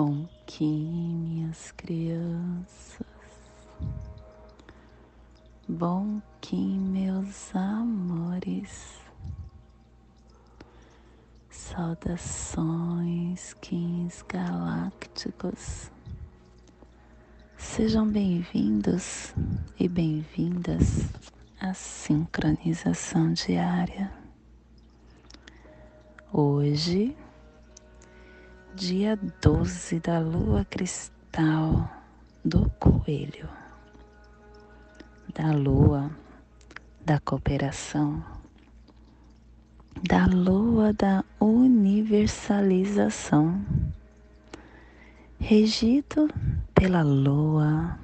Bom 0.00 0.28
que 0.46 0.62
minhas 0.64 1.72
crianças, 1.72 3.04
bom 5.68 6.22
que 6.40 6.54
meus 6.54 7.52
amores, 7.52 9.00
saudações, 11.50 12.44
kings 13.54 14.24
galácticos, 14.28 15.90
sejam 17.56 18.08
bem-vindos 18.08 19.34
e 19.80 19.88
bem-vindas 19.88 21.08
à 21.60 21.74
sincronização 21.74 23.32
diária. 23.32 24.12
Hoje, 26.32 27.16
dia 28.78 29.18
12 29.42 29.98
da 29.98 30.20
lua 30.20 30.64
cristal 30.64 31.90
do 32.44 32.70
coelho, 32.78 33.48
da 35.34 35.50
lua 35.50 36.12
da 37.04 37.18
cooperação, 37.18 38.22
da 40.08 40.26
lua 40.26 40.92
da 40.92 41.24
universalização, 41.40 43.60
regido 45.40 46.30
pela 46.72 47.02
lua 47.02 47.98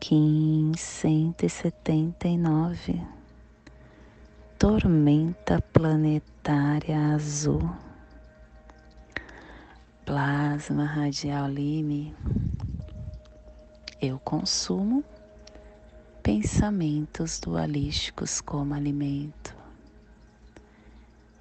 Kim 0.00 0.72
179, 0.76 3.00
tormenta 4.58 5.62
planetária 5.72 7.14
azul 7.14 7.83
plasma 10.04 10.84
radial 10.84 11.48
Lime, 11.48 12.14
eu 14.02 14.18
consumo 14.18 15.02
pensamentos 16.22 17.40
dualísticos 17.40 18.40
como 18.40 18.74
alimento. 18.74 19.56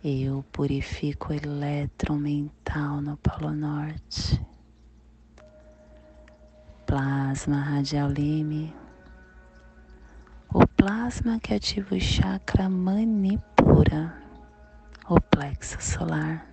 Eu 0.01 0.45
purifico 0.51 1.33
o 1.33 1.35
elétron 1.35 2.17
mental 2.17 3.01
no 3.01 3.17
Polo 3.17 3.53
Norte. 3.53 4.41
Plasma 6.85 7.59
radial 7.59 8.09
Lime, 8.09 8.73
o 10.53 10.65
plasma 10.65 11.37
que 11.39 11.53
ativa 11.53 11.95
o 11.95 11.99
chakra 11.99 12.69
manipura, 12.69 14.15
o 15.09 15.19
plexo 15.19 15.81
solar 15.81 16.52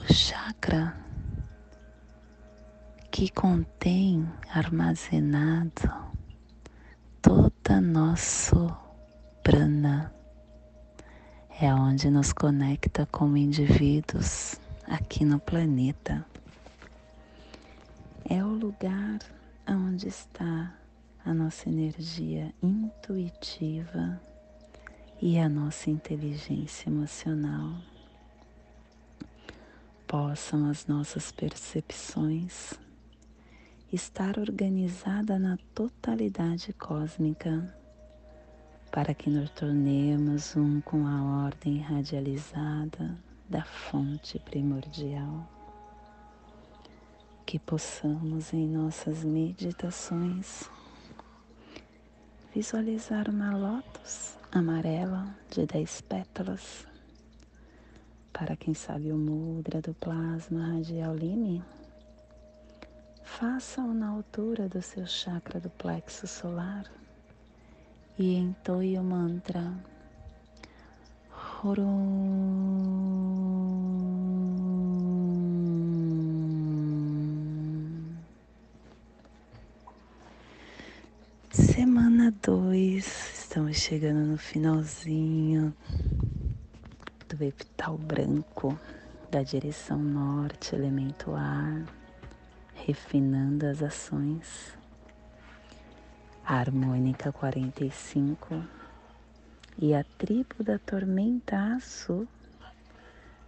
o 0.00 0.12
chakra 0.12 0.96
que 3.10 3.30
contém 3.30 4.26
armazenado 4.48 5.90
toda 7.20 7.80
nosso 7.80 8.74
prana. 9.42 10.14
É 11.60 11.74
onde 11.74 12.08
nos 12.08 12.32
conecta 12.32 13.06
como 13.06 13.36
indivíduos 13.36 14.58
aqui 14.86 15.24
no 15.24 15.38
planeta. 15.38 16.24
É 18.24 18.42
o 18.42 18.48
lugar 18.48 19.18
onde 19.68 20.08
está 20.08 20.74
a 21.24 21.34
nossa 21.34 21.68
energia 21.68 22.54
intuitiva 22.62 24.18
e 25.20 25.38
a 25.38 25.48
nossa 25.48 25.90
inteligência 25.90 26.88
emocional 26.88 27.89
possam 30.10 30.68
as 30.68 30.88
nossas 30.88 31.30
percepções 31.30 32.74
estar 33.92 34.40
organizada 34.40 35.38
na 35.38 35.56
totalidade 35.72 36.72
cósmica, 36.72 37.72
para 38.90 39.14
que 39.14 39.30
nos 39.30 39.48
tornemos 39.50 40.56
um 40.56 40.80
com 40.80 41.06
a 41.06 41.44
ordem 41.44 41.78
radializada 41.78 43.16
da 43.48 43.62
fonte 43.64 44.36
primordial. 44.40 45.48
Que 47.46 47.60
possamos 47.60 48.52
em 48.52 48.66
nossas 48.66 49.22
meditações 49.22 50.68
visualizar 52.52 53.30
uma 53.30 53.56
lótus 53.56 54.36
amarela 54.50 55.32
de 55.52 55.64
dez 55.66 56.00
pétalas 56.00 56.89
para 58.32 58.56
quem 58.56 58.74
sabe 58.74 59.12
o 59.12 59.16
mudra 59.16 59.80
do 59.80 59.94
plasma 59.94 60.74
radial 60.74 61.14
Lime, 61.14 61.62
faça-o 63.22 63.92
na 63.92 64.08
altura 64.08 64.68
do 64.68 64.80
seu 64.80 65.06
chakra 65.06 65.60
do 65.60 65.70
plexo 65.70 66.26
solar 66.26 66.84
e 68.18 68.34
entoie 68.34 68.98
o 68.98 69.02
mantra. 69.02 69.72
Semana 81.50 82.34
2, 82.42 83.06
estamos 83.34 83.76
chegando 83.76 84.26
no 84.26 84.38
finalzinho 84.38 85.74
do 87.36 87.44
epital 87.44 87.96
branco 87.96 88.78
da 89.30 89.42
direção 89.42 89.98
norte, 89.98 90.74
elemento 90.74 91.32
ar, 91.34 91.84
refinando 92.74 93.66
as 93.66 93.82
ações. 93.82 94.76
harmônica 96.44 97.30
45 97.30 98.64
e 99.78 99.94
a 99.94 100.02
tribo 100.18 100.64
da 100.64 100.78
tormenta 100.78 101.56
azul, 101.76 102.26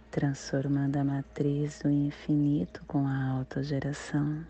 transformando 0.09 0.97
a 0.97 1.03
matriz 1.03 1.79
do 1.79 1.89
infinito 1.89 2.81
com 2.87 3.05
a 3.05 3.25
autogeração. 3.31 4.45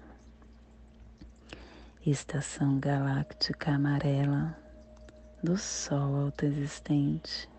Estação 2.05 2.79
galáctica 2.79 3.71
amarela 3.71 4.55
do 5.41 5.57
Sol 5.57 6.25
autoexistente 6.25 7.52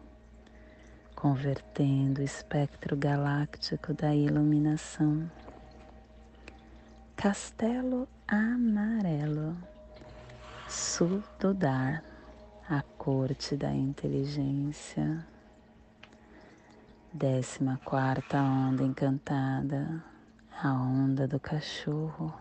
convertendo 1.24 2.20
o 2.20 2.22
espectro 2.22 2.94
galáctico 2.94 3.94
da 3.94 4.14
iluminação. 4.14 5.26
Castelo 7.16 8.06
Amarelo, 8.28 9.56
Sul 10.68 11.22
do 11.40 11.54
Dar, 11.54 12.04
a 12.68 12.82
corte 12.98 13.56
da 13.56 13.72
inteligência. 13.72 15.26
Décima 17.10 17.80
quarta 17.82 18.42
onda 18.42 18.82
encantada, 18.82 20.04
a 20.62 20.74
onda 20.74 21.26
do 21.26 21.40
cachorro. 21.40 22.34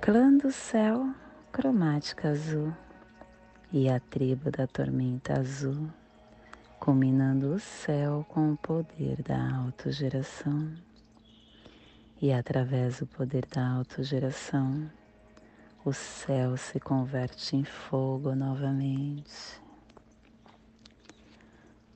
Clã 0.00 0.32
do 0.32 0.52
céu, 0.52 1.12
cromática 1.50 2.28
azul 2.28 2.72
e 3.72 3.88
a 3.88 3.98
tribo 3.98 4.48
da 4.52 4.68
tormenta 4.68 5.40
azul 5.40 5.90
combinando 6.78 7.54
o 7.54 7.58
céu 7.58 8.24
com 8.28 8.52
o 8.52 8.56
poder 8.56 9.22
da 9.22 9.56
autogeração. 9.56 10.72
E 12.20 12.32
através 12.32 13.00
do 13.00 13.06
poder 13.06 13.46
da 13.46 13.68
autogeração, 13.68 14.90
o 15.84 15.92
céu 15.92 16.56
se 16.56 16.80
converte 16.80 17.56
em 17.56 17.64
fogo 17.64 18.34
novamente. 18.34 19.60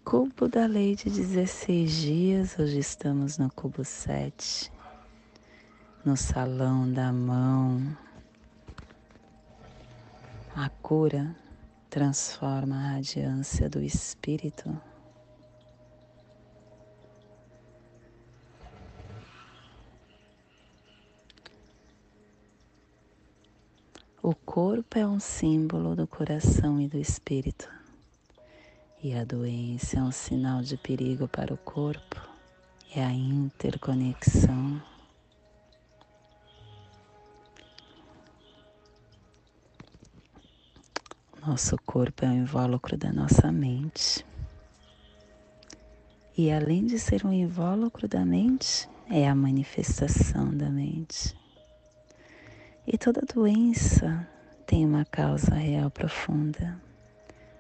Cubo 0.05 0.49
da 0.49 0.67
lei 0.67 0.95
de 0.97 1.09
16 1.09 1.93
dias, 1.93 2.59
hoje 2.59 2.79
estamos 2.79 3.39
no 3.39 3.51
cubo 3.53 3.85
7, 3.85 4.71
no 6.05 6.17
salão 6.17 6.93
da 6.93 7.13
mão. 7.13 7.97
A 10.55 10.69
cura 10.69 11.35
transforma 11.93 12.75
a 12.75 12.93
radiância 12.93 13.69
do 13.69 13.83
espírito. 13.83 14.81
O 24.23 24.35
corpo 24.35 24.99
é 24.99 25.07
um 25.07 25.21
símbolo 25.21 25.95
do 25.95 26.07
coração 26.07 26.81
e 26.81 26.89
do 26.89 26.97
espírito, 26.97 27.69
e 29.03 29.13
a 29.13 29.23
doença 29.23 29.99
é 29.99 30.03
um 30.03 30.11
sinal 30.11 30.63
de 30.63 30.79
perigo 30.79 31.29
para 31.29 31.53
o 31.53 31.59
corpo 31.59 32.27
e 32.97 33.01
a 33.01 33.13
interconexão 33.13 34.81
Nosso 41.45 41.77
corpo 41.85 42.25
é 42.25 42.29
o 42.29 42.35
invólucro 42.35 42.97
da 42.97 43.13
nossa 43.13 43.51
mente. 43.51 44.25
E 46.39 46.53
além 46.53 46.87
de 46.87 47.01
ser 47.01 47.27
um 47.27 47.33
invólucro 47.33 48.07
da 48.07 48.25
mente, 48.25 48.89
é 49.11 49.29
a 49.29 49.35
manifestação 49.35 50.57
da 50.57 50.71
mente. 50.71 51.37
E 52.87 52.97
toda 52.97 53.23
doença 53.23 54.25
tem 54.65 54.87
uma 54.87 55.05
causa 55.05 55.53
real 55.57 55.91
profunda 55.91 56.81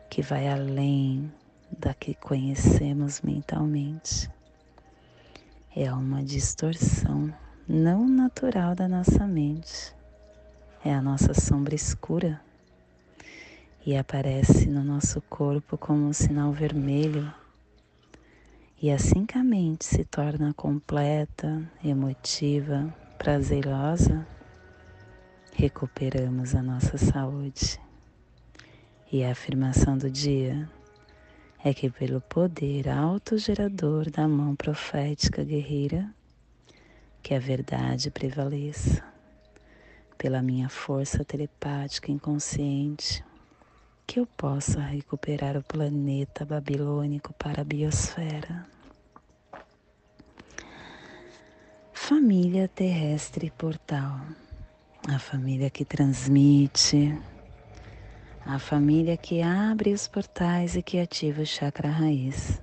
que 0.09 0.23
vai 0.23 0.49
além 0.49 1.33
da 1.77 1.93
que 1.93 2.15
conhecemos 2.15 3.21
mentalmente. 3.21 4.31
É 5.75 5.93
uma 5.93 6.23
distorção 6.23 7.35
não 7.67 8.09
natural 8.09 8.77
da 8.77 8.87
nossa 8.87 9.27
mente. 9.27 9.93
É 10.85 10.95
a 10.95 11.03
nossa 11.03 11.35
sombra 11.35 11.75
escura 11.75 12.41
e 13.85 13.97
aparece 13.97 14.69
no 14.69 14.85
nosso 14.85 15.21
corpo 15.23 15.77
como 15.77 16.07
um 16.07 16.13
sinal 16.13 16.53
vermelho. 16.53 17.33
E 18.81 18.91
assim 18.91 19.27
que 19.27 19.37
a 19.37 19.43
mente 19.43 19.85
se 19.85 20.05
torna 20.05 20.55
completa, 20.55 21.63
emotiva, 21.85 22.95
prazerosa, 23.19 24.27
recuperamos 25.53 26.55
a 26.55 26.63
nossa 26.63 26.97
saúde. 26.97 27.81
E 29.11 29.25
a 29.25 29.33
afirmação 29.33 29.99
do 29.99 30.11
dia 30.11 30.69
é 31.65 31.75
que, 31.75 31.91
pelo 31.91 32.21
poder 32.21 32.89
autogerador 32.89 34.11
da 34.11 34.27
mão 34.27 34.57
profética 34.57 35.45
guerreira, 35.45 36.09
que 37.23 37.35
a 37.35 37.39
verdade 37.39 38.11
prevaleça, 38.11 39.05
pela 40.17 40.43
minha 40.43 40.69
força 40.69 41.25
telepática 41.25 42.11
inconsciente, 42.11 43.25
que 44.13 44.21
eu 44.21 44.27
possa 44.27 44.79
recuperar 44.79 45.57
o 45.57 45.63
planeta 45.63 46.45
babilônico 46.45 47.33
para 47.33 47.63
a 47.63 47.65
biosfera. 47.65 48.67
Família 51.95 52.69
terrestre 52.69 53.51
portal, 53.57 54.21
a 55.09 55.19
família 55.19 55.71
que 55.71 55.83
transmite, 55.83 57.19
a 58.45 58.59
família 58.59 59.17
que 59.17 59.41
abre 59.41 59.95
os 59.95 60.07
portais 60.07 60.77
e 60.77 60.83
que 60.83 60.99
ativa 60.99 61.41
o 61.41 61.47
chakra 61.47 61.89
raiz. 61.89 62.61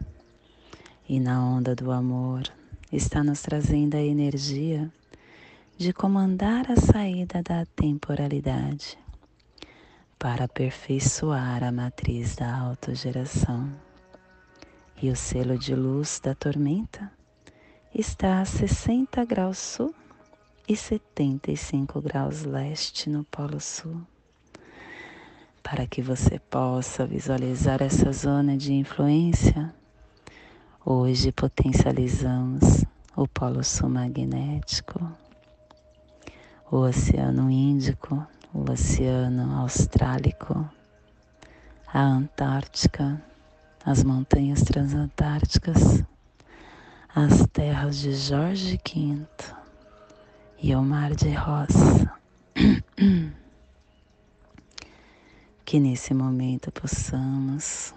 E 1.08 1.20
na 1.20 1.44
onda 1.44 1.74
do 1.74 1.92
amor 1.92 2.44
está 2.92 3.24
nos 3.24 3.42
trazendo 3.42 3.96
a 3.98 4.04
energia 4.04 4.88
de 5.80 5.92
comandar 5.94 6.72
a 6.72 6.76
saída 6.76 7.42
da 7.42 7.66
temporalidade 7.76 9.00
para 10.20 10.46
aperfeiçoar 10.46 11.64
a 11.64 11.72
matriz 11.72 12.36
da 12.36 12.56
autogeração. 12.56 13.74
E 15.02 15.10
o 15.10 15.16
selo 15.16 15.58
de 15.58 15.74
luz 15.74 16.20
da 16.22 16.36
tormenta 16.36 17.12
está 17.96 18.42
a 18.42 18.46
60 18.46 19.26
graus 19.26 19.58
sul 19.58 19.96
e 20.68 20.76
75 20.76 22.00
graus 22.02 22.44
leste 22.44 23.10
no 23.10 23.24
Polo 23.24 23.60
Sul 23.60 24.06
para 25.72 25.86
que 25.86 26.02
você 26.02 26.40
possa 26.40 27.06
visualizar 27.06 27.80
essa 27.84 28.12
zona 28.12 28.58
de 28.58 28.74
influência, 28.74 29.72
hoje 30.84 31.32
potencializamos 31.32 32.84
o 33.16 33.28
Polo 33.28 33.64
Sul 33.64 33.88
magnético, 33.88 35.00
o 36.72 36.78
Oceano 36.78 37.52
Índico, 37.52 38.26
o 38.54 38.72
Oceano 38.72 39.62
Austrálico, 39.62 40.70
a 41.88 42.00
Antártica, 42.00 43.22
as 43.86 44.04
montanhas 44.04 44.62
transantárticas, 44.62 46.04
as 47.16 47.48
terras 47.54 47.98
de 47.98 48.14
Jorge 48.14 48.80
V 48.86 49.28
e 50.62 50.76
o 50.76 50.82
Mar 50.82 51.16
de 51.16 51.32
Ross. 51.32 52.06
que 55.70 55.80
nesse 55.80 56.16
momento 56.16 56.72
possamos 56.72 57.94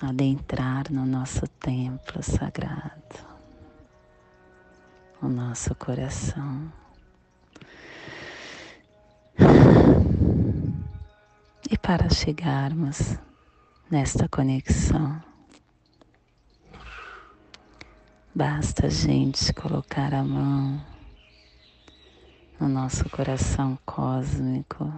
adentrar 0.00 0.84
no 0.88 1.04
nosso 1.04 1.48
templo 1.48 2.22
sagrado, 2.22 3.26
o 5.20 5.28
nosso 5.28 5.74
coração. 5.74 6.79
E 11.70 11.78
para 11.78 12.10
chegarmos 12.10 13.16
nesta 13.90 14.28
conexão, 14.28 15.22
basta 18.34 18.86
a 18.86 18.90
gente 18.90 19.52
colocar 19.52 20.14
a 20.14 20.24
mão 20.24 20.80
no 22.58 22.68
nosso 22.68 23.08
coração 23.08 23.78
cósmico 23.86 24.92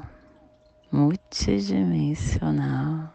multidimensional, 0.91 3.15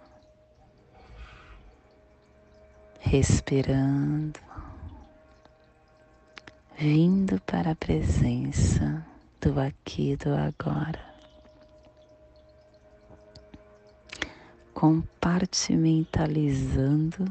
respirando, 2.99 4.39
vindo 6.77 7.41
para 7.41 7.71
a 7.71 7.75
presença 7.75 9.03
do 9.39 9.59
aqui 9.59 10.13
e 10.13 10.17
do 10.17 10.33
agora. 10.33 11.16
Compartimentalizando 14.77 17.25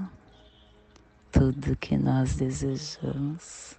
tudo 1.30 1.76
que 1.76 1.96
nós 1.96 2.34
desejamos, 2.34 3.78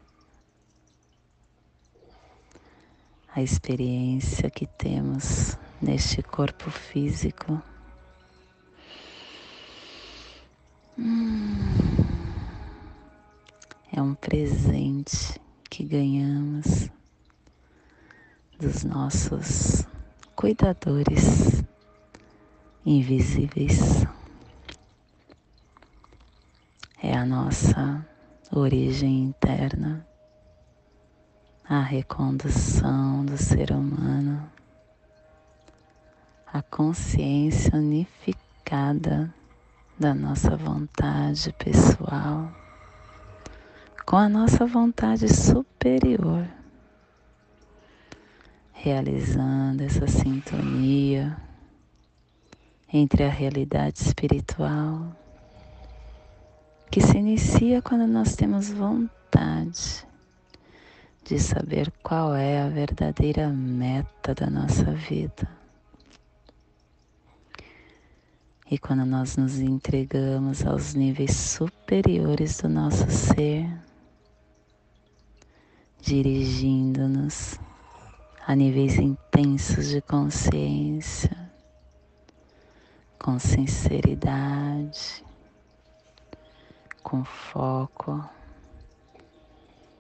a 3.36 3.42
experiência 3.42 4.50
que 4.50 4.66
temos 4.66 5.58
neste 5.82 6.24
corpo 6.24 6.72
físico. 6.72 7.62
Hum, 10.98 11.58
é 13.92 14.02
um 14.02 14.16
presente 14.16 15.42
que 15.70 15.84
ganhamos 15.84 16.90
dos 18.58 18.86
nossos 18.86 19.86
cuidadores 20.38 21.67
invisíveis. 22.88 24.06
É 27.04 27.16
a 27.16 27.26
nossa 27.26 28.04
origem 28.52 29.24
interna, 29.24 30.08
a 31.68 31.82
recondução 31.82 33.24
do 33.26 33.38
ser 33.38 33.72
humano 33.72 34.50
a 36.58 36.62
consciência 36.62 37.76
unificada 37.76 39.32
da 40.00 40.16
nossa 40.16 40.56
vontade 40.56 41.54
pessoal 41.54 42.52
com 44.06 44.16
a 44.16 44.30
nossa 44.30 44.66
vontade 44.66 45.28
superior, 45.28 46.48
realizando 48.72 49.84
essa 49.84 50.08
sintonia 50.08 51.38
entre 52.92 53.24
a 53.24 53.30
realidade 53.30 54.00
espiritual 54.00 55.16
que 56.90 57.02
se 57.02 57.18
inicia 57.18 57.82
quando 57.82 58.08
nós 58.08 58.36
temos 58.36 58.70
vontade 58.72 60.08
de 61.24 61.38
saber 61.40 61.92
qual 62.02 62.34
é 62.34 62.62
a 62.62 62.70
verdadeira 62.70 63.50
meta 63.50 64.34
da 64.34 64.50
nossa 64.50 64.86
vida. 64.94 65.48
E 68.72 68.78
quando 68.78 69.06
nós 69.06 69.38
nos 69.38 69.60
entregamos 69.60 70.66
aos 70.66 70.94
níveis 70.94 71.36
superiores 71.36 72.62
do 72.62 72.70
nosso 72.70 73.10
ser, 73.10 73.70
dirigindo-nos 76.02 77.60
a 78.46 78.56
níveis 78.56 78.98
intensos 78.98 79.90
de 79.90 80.02
consciência, 80.02 81.47
com 83.28 83.38
sinceridade, 83.40 85.22
com 87.04 87.26
foco, 87.26 88.24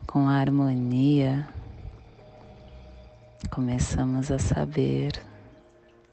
com 0.07 0.29
harmonia, 0.29 1.45
começamos 3.51 4.31
a 4.31 4.39
saber 4.39 5.21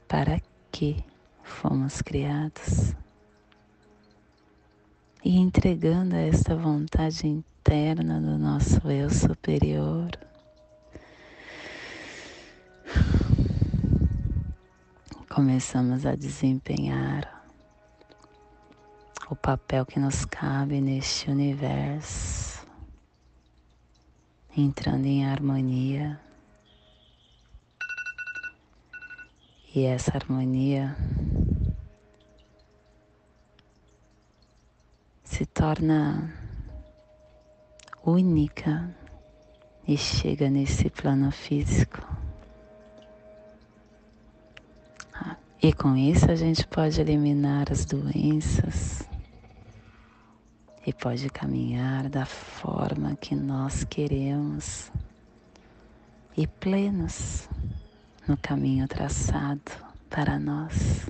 para 0.09 0.41
que 0.73 1.05
fomos 1.45 2.03
criados. 2.03 2.97
E 5.25 5.39
entregando 5.39 6.17
a 6.17 6.21
esta 6.21 6.57
vontade 6.57 7.29
interna 7.29 8.21
do 8.21 8.37
nosso 8.37 8.91
eu 8.91 9.09
superior, 9.09 10.11
começamos 15.35 16.07
a 16.07 16.15
desempenhar 16.15 17.45
o 19.29 19.35
papel 19.35 19.85
que 19.85 19.99
nos 19.99 20.25
cabe 20.25 20.81
neste 20.81 21.29
universo, 21.29 22.65
entrando 24.57 25.07
em 25.07 25.27
harmonia. 25.27 26.21
E 29.75 29.83
essa 29.83 30.13
harmonia 30.15 30.97
se 35.25 35.45
torna 35.47 36.33
única 38.05 38.95
e 39.85 39.99
chega 39.99 40.49
nesse 40.49 40.89
plano 40.89 41.33
físico. 41.33 42.24
E 45.65 45.73
com 45.73 45.97
isso 45.97 46.31
a 46.31 46.35
gente 46.35 46.67
pode 46.67 47.01
eliminar 47.01 47.73
as 47.73 47.87
doenças 47.87 49.03
e 50.87 50.93
pode 50.93 51.31
caminhar 51.31 52.11
da 52.11 52.27
forma 52.27 53.17
que 53.17 53.35
nós 53.35 53.83
queremos 53.83 54.93
e 56.37 56.47
plenos 56.47 57.49
no 58.29 58.37
caminho 58.37 58.87
traçado 58.87 59.73
para 60.11 60.39
nós. 60.39 61.09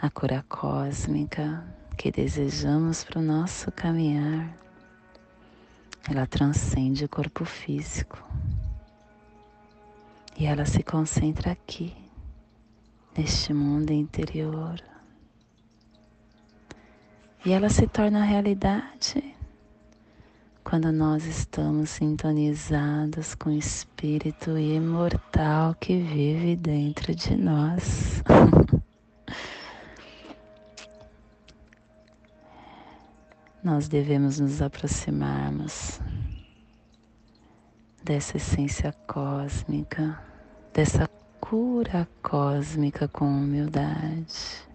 A 0.00 0.08
cura 0.08 0.42
cósmica 0.48 1.62
que 1.98 2.10
desejamos 2.10 3.04
para 3.04 3.18
o 3.18 3.22
nosso 3.22 3.70
caminhar, 3.72 4.56
ela 6.08 6.26
transcende 6.26 7.04
o 7.04 7.08
corpo 7.10 7.44
físico 7.44 8.26
e 10.40 10.46
ela 10.46 10.64
se 10.64 10.82
concentra 10.82 11.52
aqui, 11.52 11.94
neste 13.14 13.52
mundo 13.52 13.92
interior. 13.92 14.82
E 17.44 17.52
ela 17.52 17.68
se 17.68 17.86
torna 17.86 18.24
realidade 18.24 19.36
quando 20.64 20.90
nós 20.90 21.26
estamos 21.26 21.90
sintonizados 21.90 23.34
com 23.34 23.50
o 23.50 23.52
Espírito 23.52 24.56
imortal 24.56 25.74
que 25.74 25.98
vive 25.98 26.56
dentro 26.56 27.14
de 27.14 27.36
nós. 27.36 28.22
nós 33.62 33.88
devemos 33.88 34.40
nos 34.40 34.62
aproximarmos 34.62 36.00
dessa 38.02 38.38
essência 38.38 38.90
cósmica 39.06 40.29
dessa 40.72 41.08
cura 41.40 42.08
cósmica 42.22 43.08
com 43.08 43.24
humildade, 43.24 44.68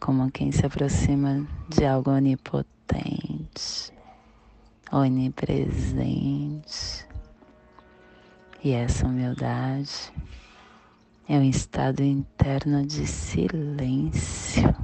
como 0.00 0.30
quem 0.30 0.50
se 0.50 0.66
aproxima 0.66 1.46
de 1.68 1.84
algo 1.84 2.10
onipotente, 2.10 3.92
onipresente. 4.90 5.86
E 8.62 8.72
essa 8.72 9.06
humildade 9.06 10.12
é 11.28 11.38
um 11.38 11.44
estado 11.44 12.02
interno 12.02 12.84
de 12.84 13.06
silêncio, 13.06 14.74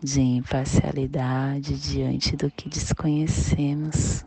de 0.00 0.20
imparcialidade 0.20 1.76
diante 1.80 2.36
do 2.36 2.48
que 2.50 2.68
desconhecemos. 2.68 4.24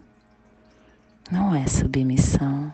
Não 1.32 1.56
é 1.56 1.66
submissão 1.68 2.74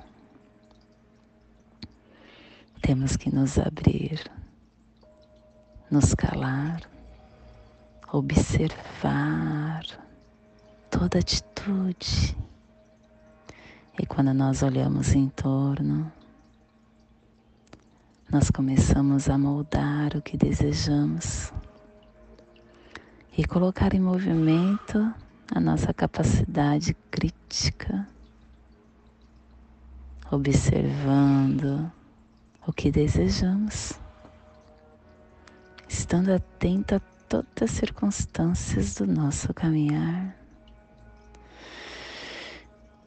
temos 2.83 3.15
que 3.15 3.33
nos 3.33 3.57
abrir, 3.57 4.29
nos 5.89 6.13
calar, 6.13 6.81
observar 8.11 9.85
toda 10.91 11.17
atitude. 11.17 12.35
E 13.97 14.05
quando 14.05 14.33
nós 14.33 14.63
olhamos 14.63 15.15
em 15.15 15.29
torno, 15.29 16.11
nós 18.29 18.51
começamos 18.51 19.29
a 19.29 19.37
moldar 19.37 20.17
o 20.17 20.21
que 20.21 20.35
desejamos 20.35 21.53
e 23.37 23.45
colocar 23.45 23.93
em 23.93 24.01
movimento 24.01 24.99
a 25.55 25.59
nossa 25.61 25.93
capacidade 25.93 26.93
crítica, 27.09 28.05
observando 30.29 31.89
o 32.65 32.71
que 32.71 32.91
desejamos, 32.91 33.93
estando 35.87 36.33
atento 36.33 36.95
a 36.95 36.99
todas 37.27 37.63
as 37.63 37.71
circunstâncias 37.71 38.95
do 38.95 39.07
nosso 39.07 39.53
caminhar. 39.53 40.35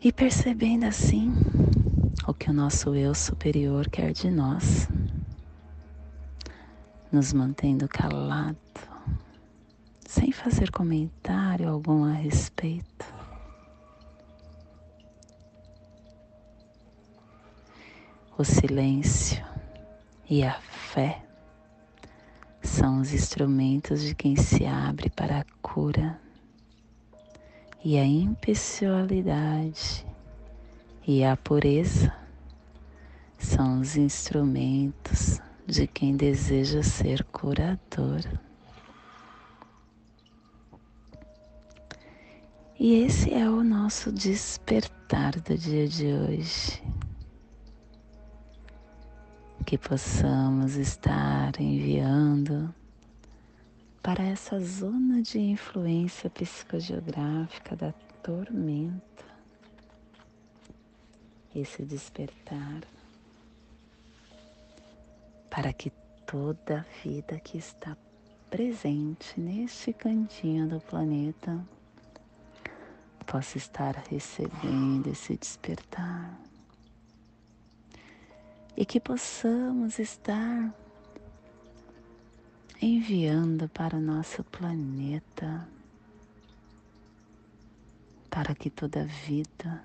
E 0.01 0.13
percebendo 0.13 0.85
assim 0.85 1.33
o 2.27 2.35
que 2.35 2.51
o 2.51 2.53
nosso 2.53 2.95
eu 2.95 3.15
superior 3.15 3.89
quer 3.89 4.13
de 4.13 4.31
nós, 4.31 4.89
nos 7.11 7.33
mantendo 7.33 7.89
calado, 7.89 8.57
sem 10.07 10.33
fazer 10.33 10.71
comentário 10.71 11.69
algum 11.69 12.05
a 12.05 12.13
respeito. 12.13 13.26
O 18.39 18.45
silêncio 18.45 19.43
e 20.29 20.45
a 20.45 20.61
fé 20.61 21.23
são 22.61 23.01
os 23.01 23.15
instrumentos 23.15 24.03
de 24.03 24.15
quem 24.15 24.37
se 24.37 24.67
abre 24.67 25.09
para 25.09 25.39
a 25.39 25.45
cura, 25.63 26.21
e 27.83 27.97
a 27.97 28.05
impessoalidade 28.05 30.07
e 31.07 31.25
a 31.25 31.35
pureza 31.35 32.15
são 33.39 33.81
os 33.81 33.97
instrumentos 33.97 35.41
de 35.67 35.87
quem 35.87 36.15
deseja 36.15 36.83
ser 36.83 37.25
curador. 37.25 38.21
E 42.79 43.03
esse 43.03 43.33
é 43.33 43.49
o 43.49 43.65
nosso 43.65 44.13
despertar 44.13 45.41
do 45.41 45.57
dia 45.57 45.89
de 45.89 46.13
hoje 46.13 46.83
que 49.67 49.77
possamos 49.77 50.77
estar 50.77 51.61
enviando 51.61 52.73
para 54.01 54.23
essa 54.23 54.61
zona 54.61 55.21
de 55.21 55.41
influência 55.41 56.31
psicogeográfica 56.31 57.75
da 57.75 57.93
tormenta, 58.23 59.25
esse 61.53 61.83
despertar, 61.83 62.83
para 65.51 65.73
que 65.73 65.91
toda 66.25 66.79
a 66.79 67.03
vida 67.03 67.41
que 67.41 67.59
está 67.59 67.97
presente 68.49 69.41
neste 69.41 69.93
cantinho 69.93 70.69
do 70.69 70.81
planeta 70.81 71.61
possa 73.27 73.59
estar 73.59 73.97
recebendo 74.09 75.09
esse 75.11 75.37
despertar 75.37 76.46
e 78.77 78.85
que 78.85 79.01
possamos 79.01 79.99
estar 79.99 80.75
enviando 82.81 83.69
para 83.71 83.97
o 83.97 84.01
nosso 84.01 84.45
planeta, 84.45 85.67
para 88.29 88.55
que 88.55 88.69
toda 88.69 89.07
vida, 89.07 89.83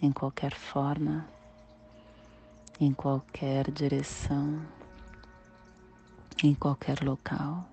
em 0.00 0.12
qualquer 0.12 0.54
forma, 0.54 1.28
em 2.78 2.92
qualquer 2.92 3.72
direção, 3.72 4.64
em 6.44 6.54
qualquer 6.54 7.02
local, 7.02 7.68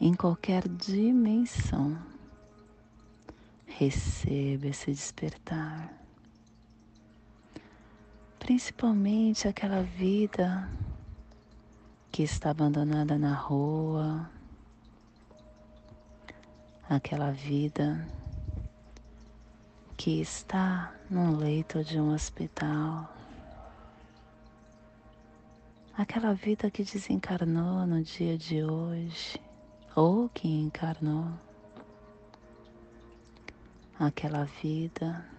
em 0.00 0.14
qualquer 0.14 0.66
dimensão, 0.66 1.96
receba 3.66 4.66
esse 4.66 4.90
despertar 4.90 5.97
principalmente 8.48 9.46
aquela 9.46 9.82
vida 9.82 10.70
que 12.10 12.22
está 12.22 12.48
abandonada 12.48 13.18
na 13.18 13.34
rua, 13.34 14.26
aquela 16.88 17.30
vida 17.30 18.08
que 19.98 20.22
está 20.22 20.94
num 21.10 21.36
leito 21.36 21.84
de 21.84 22.00
um 22.00 22.14
hospital, 22.14 23.14
aquela 25.94 26.32
vida 26.32 26.70
que 26.70 26.82
desencarnou 26.82 27.86
no 27.86 28.02
dia 28.02 28.38
de 28.38 28.64
hoje 28.64 29.38
ou 29.94 30.26
que 30.30 30.48
encarnou, 30.48 31.30
aquela 34.00 34.44
vida 34.44 35.37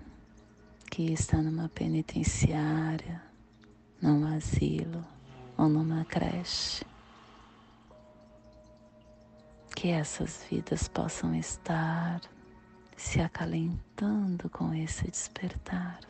que 0.99 1.13
está 1.13 1.41
numa 1.41 1.69
penitenciária, 1.69 3.23
num 4.01 4.35
asilo, 4.35 5.01
ou 5.57 5.69
numa 5.69 6.03
creche. 6.03 6.85
Que 9.73 9.91
essas 9.91 10.45
vidas 10.51 10.89
possam 10.89 11.33
estar 11.33 12.19
se 12.97 13.21
acalentando 13.21 14.49
com 14.49 14.73
esse 14.73 15.09
despertar. 15.09 16.01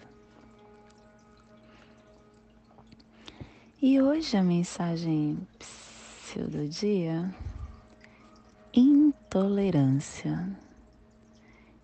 E 3.79 4.01
hoje 4.01 4.37
a 4.37 4.41
mensagem 4.41 5.37
do 6.35 6.67
dia: 6.67 7.31
intolerância. 8.73 10.49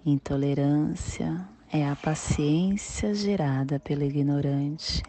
Intolerância 0.03 1.54
é 1.71 1.87
a 1.87 1.95
paciência 1.95 3.13
gerada 3.13 3.79
pelo 3.79 4.03
ignorante. 4.03 5.03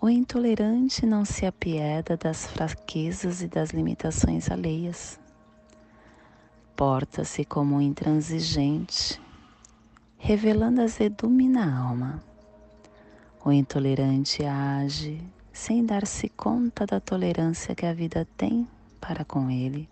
O 0.00 0.08
intolerante 0.08 1.04
não 1.04 1.24
se 1.24 1.44
apieda 1.44 2.16
das 2.16 2.46
fraquezas 2.46 3.42
e 3.42 3.48
das 3.48 3.70
limitações 3.70 4.50
alheias. 4.50 5.20
Porta-se 6.74 7.44
como 7.44 7.76
um 7.76 7.80
intransigente, 7.80 9.20
revelando 10.16 10.80
azedume 10.80 11.48
na 11.48 11.78
alma 11.78 12.22
o 13.42 13.50
intolerante 13.50 14.44
age 14.44 15.18
sem 15.50 15.84
dar-se 15.84 16.28
conta 16.28 16.84
da 16.84 17.00
tolerância 17.00 17.74
que 17.74 17.86
a 17.86 17.94
vida 17.94 18.28
tem 18.36 18.68
para 19.00 19.24
com 19.24 19.50
ele. 19.50 19.88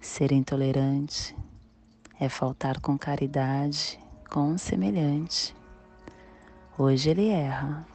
Ser 0.00 0.30
intolerante 0.30 1.34
é 2.20 2.28
faltar 2.28 2.78
com 2.80 2.98
caridade 2.98 3.98
com 4.28 4.52
o 4.52 4.58
semelhante. 4.58 5.56
Hoje 6.78 7.08
ele 7.10 7.28
erra, 7.28 7.86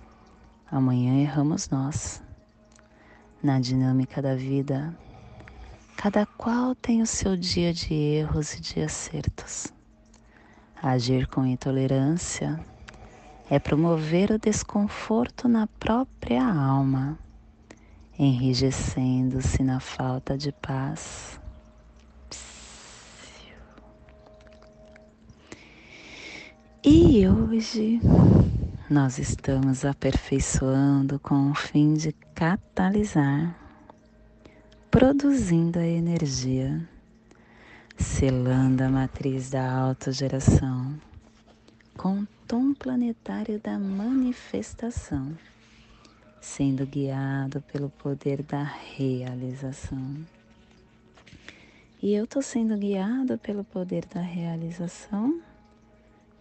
amanhã 0.70 1.22
erramos 1.22 1.70
nós. 1.70 2.24
Na 3.41 3.60
dinâmica 3.60 4.24
da 4.24 4.36
vida, 4.36 4.98
cada 5.96 6.25
qual 6.25 6.74
tem 6.74 7.03
o 7.03 7.05
seu 7.05 7.38
dia 7.38 7.72
de 7.72 7.94
erros 7.94 8.55
e 8.55 8.62
de 8.62 8.82
acertos. 8.82 9.72
Agir 10.82 11.27
com 11.27 11.46
intolerância 11.46 12.60
é 13.50 13.60
promover 13.60 14.32
o 14.32 14.39
desconforto 14.39 15.47
na 15.47 15.67
própria 15.67 16.43
alma, 16.43 17.17
enrijecendo-se 18.17 19.63
na 19.63 19.80
falta 19.80 20.36
de 20.36 20.52
paz. 20.52 21.39
E 26.88 27.28
hoje 27.28 28.00
nós 28.88 29.17
estamos 29.17 29.84
aperfeiçoando 29.84 31.17
com 31.17 31.50
o 31.50 31.56
fim 31.56 31.95
de 31.95 32.12
catalisar, 32.36 33.60
produzindo 34.91 35.80
a 35.80 35.88
energia, 35.88 36.88
selando 37.98 38.84
a 38.84 38.89
matriz 38.89 39.50
da 39.50 39.67
autogeração 39.67 40.95
com 41.98 42.24
tom 42.48 42.71
planetário 42.76 43.60
da 43.60 43.80
manifestação, 43.80 45.36
sendo 46.39 46.86
guiado 46.86 47.63
pelo 47.63 47.89
poder 47.89 48.43
da 48.43 48.62
realização. 48.62 50.17
E 52.00 52.13
eu 52.13 52.26
estou 52.26 52.43
sendo 52.43 52.78
guiado 52.78 53.39
pelo 53.39 53.63
poder 53.63 54.06
da 54.06 54.21
realização, 54.21 55.41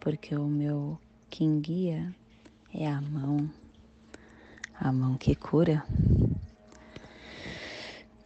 porque 0.04 0.36
o 0.36 0.44
meu 0.44 1.00
quem 1.30 1.62
guia 1.62 2.14
é 2.74 2.86
a 2.86 3.00
mão, 3.00 3.50
a 4.78 4.92
mão 4.92 5.16
que 5.16 5.34
cura, 5.34 5.82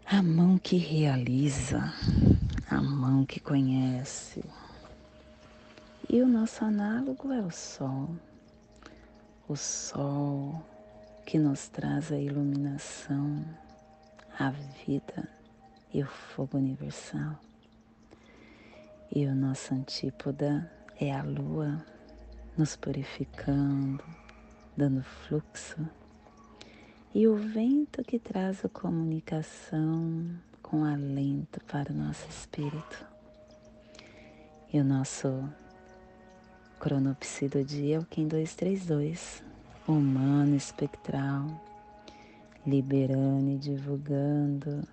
a 0.05 0.21
mão 0.21 0.59
que 0.59 0.77
realiza, 0.77 1.95
a 2.69 2.83
mão 2.83 3.25
que 3.25 3.39
conhece, 3.39 4.45
e 6.11 6.21
o 6.21 6.27
nosso 6.27 6.65
análogo 6.65 7.33
é 7.33 7.41
o 7.41 7.51
Sol. 7.53 8.09
O 9.49 9.55
Sol 9.55 10.61
que 11.25 11.39
nos 11.39 11.69
traz 11.69 12.11
a 12.11 12.19
iluminação, 12.19 13.45
a 14.37 14.51
vida 14.85 15.29
e 15.95 16.03
o 16.03 16.09
fogo 16.09 16.59
universal. 16.59 17.39
E 19.15 19.25
o 19.27 19.35
nosso 19.35 19.73
antípoda 19.75 20.69
é 21.01 21.13
a 21.13 21.23
Lua, 21.23 21.85
nos 22.57 22.75
purificando, 22.75 24.03
dando 24.77 25.03
fluxo. 25.03 25.89
E 27.15 27.29
o 27.29 27.37
vento 27.37 28.03
que 28.03 28.19
traz 28.19 28.65
a 28.65 28.69
comunicação 28.69 30.29
com 30.61 30.85
alento 30.85 31.61
para 31.67 31.93
o 31.93 31.97
nosso 31.97 32.29
espírito. 32.29 33.07
E 34.73 34.81
o 34.81 34.85
nosso 34.85 35.49
Cronopsi 36.81 37.49
do 37.49 37.65
dia, 37.65 38.01
o 38.01 38.05
Kim 38.05 38.27
232, 38.27 39.43
humano 39.87 40.57
espectral, 40.57 41.47
liberando 42.67 43.51
e 43.51 43.57
divulgando 43.57 44.87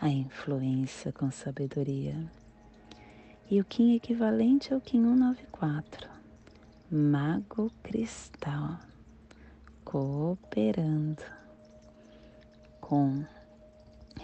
a 0.00 0.08
influência 0.08 1.12
com 1.12 1.30
sabedoria. 1.30 2.16
E 3.50 3.60
o 3.60 3.64
Kim 3.64 3.96
equivalente 3.96 4.72
ao 4.72 4.80
Kim 4.80 5.02
194, 5.02 6.08
mago 6.88 7.68
cristal, 7.82 8.78
cooperando 9.84 11.20
com 12.80 13.24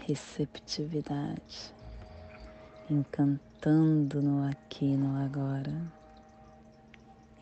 receptividade, 0.07 1.75
encantando 2.89 4.23
no 4.23 4.49
aqui 4.49 4.97
no 4.97 5.17
agora. 5.17 5.75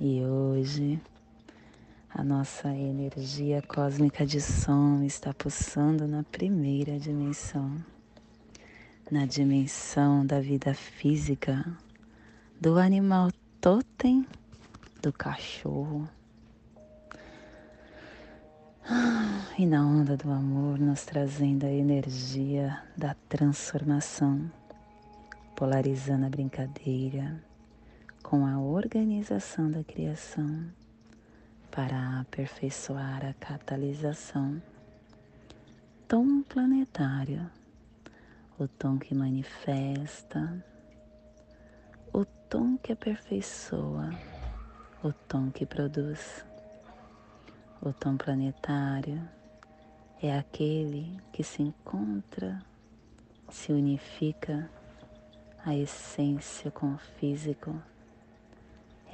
E 0.00 0.24
hoje 0.24 0.98
a 2.08 2.24
nossa 2.24 2.74
energia 2.74 3.60
cósmica 3.60 4.24
de 4.24 4.40
som 4.40 5.02
está 5.02 5.34
pulsando 5.34 6.08
na 6.08 6.22
primeira 6.22 6.98
dimensão, 6.98 7.76
na 9.10 9.26
dimensão 9.26 10.24
da 10.24 10.40
vida 10.40 10.72
física, 10.74 11.64
do 12.60 12.78
animal 12.78 13.30
totem, 13.60 14.26
do 15.02 15.12
cachorro. 15.12 16.08
E 19.58 19.66
na 19.66 19.86
onda 19.86 20.16
do 20.16 20.30
amor, 20.30 20.78
nos 20.78 21.04
trazendo 21.04 21.64
a 21.64 21.70
energia 21.70 22.82
da 22.96 23.14
transformação, 23.28 24.50
polarizando 25.54 26.26
a 26.26 26.28
brincadeira 26.28 27.40
com 28.22 28.46
a 28.46 28.58
organização 28.58 29.70
da 29.70 29.84
criação 29.84 30.66
para 31.70 32.20
aperfeiçoar 32.20 33.24
a 33.24 33.34
catalisação. 33.34 34.60
Tom 36.08 36.42
planetário, 36.42 37.48
o 38.58 38.68
tom 38.68 38.98
que 38.98 39.14
manifesta, 39.14 40.64
o 42.12 42.24
tom 42.48 42.76
que 42.78 42.92
aperfeiçoa, 42.92 44.10
o 45.02 45.12
tom 45.12 45.50
que 45.50 45.66
produz. 45.66 46.44
O 47.82 47.92
tom 47.92 48.16
planetário 48.16 49.28
é 50.22 50.38
aquele 50.38 51.20
que 51.32 51.42
se 51.42 51.62
encontra, 51.62 52.62
se 53.50 53.72
unifica 53.72 54.70
a 55.64 55.74
essência 55.74 56.70
com 56.70 56.94
o 56.94 56.98
físico 56.98 57.74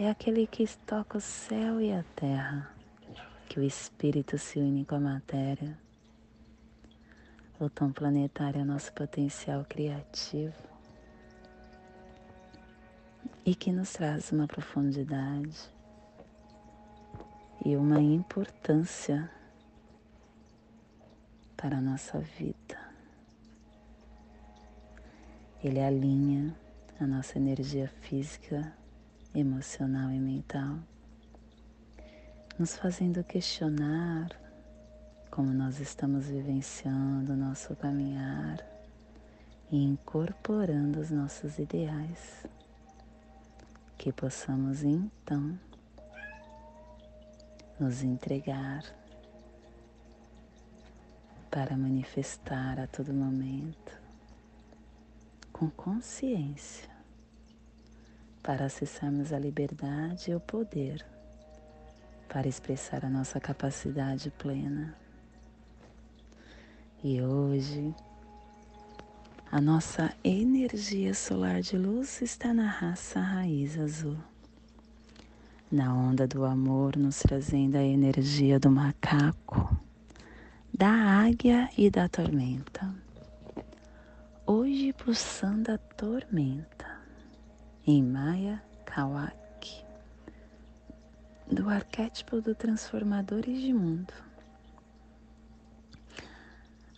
é 0.01 0.09
aquele 0.09 0.47
que 0.47 0.67
toca 0.87 1.19
o 1.19 1.21
céu 1.21 1.79
e 1.79 1.93
a 1.93 2.03
terra, 2.17 2.71
que 3.47 3.61
o 3.61 3.63
espírito 3.63 4.39
se 4.39 4.59
une 4.59 4.83
com 4.83 4.95
a 4.95 4.99
matéria. 4.99 5.79
O 7.61 7.69
tom 7.69 7.93
planetário 7.93 8.63
é 8.63 8.65
nosso 8.65 8.91
potencial 8.95 9.67
criativo 9.69 10.57
e 13.45 13.55
que 13.55 13.71
nos 13.71 13.93
traz 13.93 14.33
uma 14.33 14.47
profundidade 14.47 15.71
e 17.63 17.77
uma 17.77 18.01
importância 18.01 19.31
para 21.55 21.77
a 21.77 21.81
nossa 21.83 22.19
vida. 22.19 22.81
Ele 25.63 25.81
alinha 25.81 26.57
a 26.99 27.07
nossa 27.07 27.37
energia 27.37 27.89
física 28.01 28.73
emocional 29.35 30.11
e 30.11 30.19
mental, 30.19 30.79
nos 32.59 32.75
fazendo 32.75 33.23
questionar 33.23 34.40
como 35.41 35.55
nós 35.55 35.81
estamos 35.81 36.27
vivenciando 36.27 37.33
o 37.33 37.37
nosso 37.37 37.75
caminhar 37.75 38.59
e 39.73 39.83
incorporando 39.83 41.01
os 41.01 41.11
nossos 41.11 41.59
ideais, 41.59 42.47
que 43.97 44.13
possamos 44.13 44.83
então 44.83 45.59
nos 47.79 48.03
entregar 48.03 48.85
para 51.51 51.75
manifestar 51.75 52.79
a 52.79 52.87
todo 52.87 53.11
momento, 53.11 53.99
com 55.51 55.71
consciência, 55.71 56.91
para 58.43 58.67
acessarmos 58.67 59.33
a 59.33 59.39
liberdade 59.39 60.33
e 60.33 60.35
o 60.35 60.41
poder, 60.41 61.03
para 62.29 62.47
expressar 62.47 63.07
a 63.07 63.09
nossa 63.09 63.41
capacidade 63.41 64.31
plena. 64.33 65.00
E 67.03 67.23
hoje, 67.23 67.95
a 69.51 69.59
nossa 69.59 70.13
energia 70.23 71.15
solar 71.15 71.63
de 71.63 71.79
luz 71.79 72.21
está 72.21 72.53
na 72.53 72.69
raça 72.69 73.19
raiz 73.19 73.79
azul. 73.79 74.19
Na 75.73 75.95
onda 75.95 76.29
do 76.29 76.45
amor, 76.45 76.99
nos 76.99 77.21
trazendo 77.21 77.77
a 77.77 77.83
energia 77.83 78.61
do 78.61 78.71
macaco, 78.71 79.75
da 80.75 80.91
águia 80.91 81.71
e 81.79 81.89
da 81.89 82.07
tormenta. 82.07 82.95
Hoje 84.47 84.93
pulsando 84.93 85.73
a 85.73 85.79
tormenta, 85.79 87.01
em 87.87 88.03
Maya 88.03 88.63
Kawaki, 88.85 89.87
do 91.51 91.67
arquétipo 91.71 92.43
do 92.43 92.55
Transformadores 92.55 93.59
de 93.59 93.73
Mundo 93.73 94.13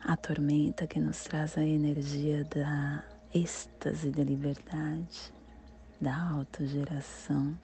a 0.04 0.16
tormenta 0.16 0.86
que 0.86 0.98
nos 0.98 1.22
traz 1.22 1.56
a 1.56 1.64
energia 1.64 2.44
da 2.44 3.04
êxtase 3.32 4.10
da 4.10 4.24
liberdade, 4.24 5.32
da 6.00 6.30
autogeração, 6.30 7.56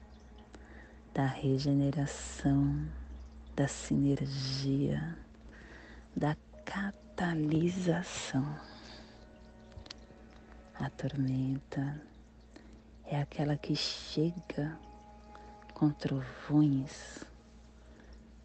da 1.13 1.27
regeneração, 1.27 2.87
da 3.57 3.67
sinergia, 3.67 5.19
da 6.17 6.37
catalisação. 6.65 8.47
A 10.77 10.89
tormenta 10.91 12.01
é 13.05 13.21
aquela 13.21 13.57
que 13.57 13.75
chega 13.75 14.79
com 15.75 15.91
trovões 15.91 17.25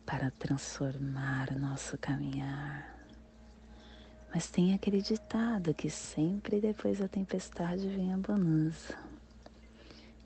para 0.04 0.32
transformar 0.32 1.56
nosso 1.60 1.96
caminhar 2.00 2.93
mas 4.34 4.50
tem 4.50 4.74
aquele 4.74 5.00
ditado 5.00 5.76
que 5.76 5.92
sempre 5.92 6.60
depois 6.60 6.98
da 6.98 7.08
tempestade 7.08 7.88
vem 7.88 8.12
a 8.12 8.18
bonança. 8.18 8.98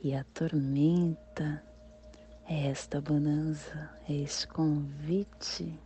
E 0.01 0.15
a 0.15 0.23
tormenta 0.23 1.61
é 2.47 2.67
esta 2.67 3.01
bonança, 3.01 3.89
é 4.07 4.13
este 4.13 4.47
convite 4.47 5.77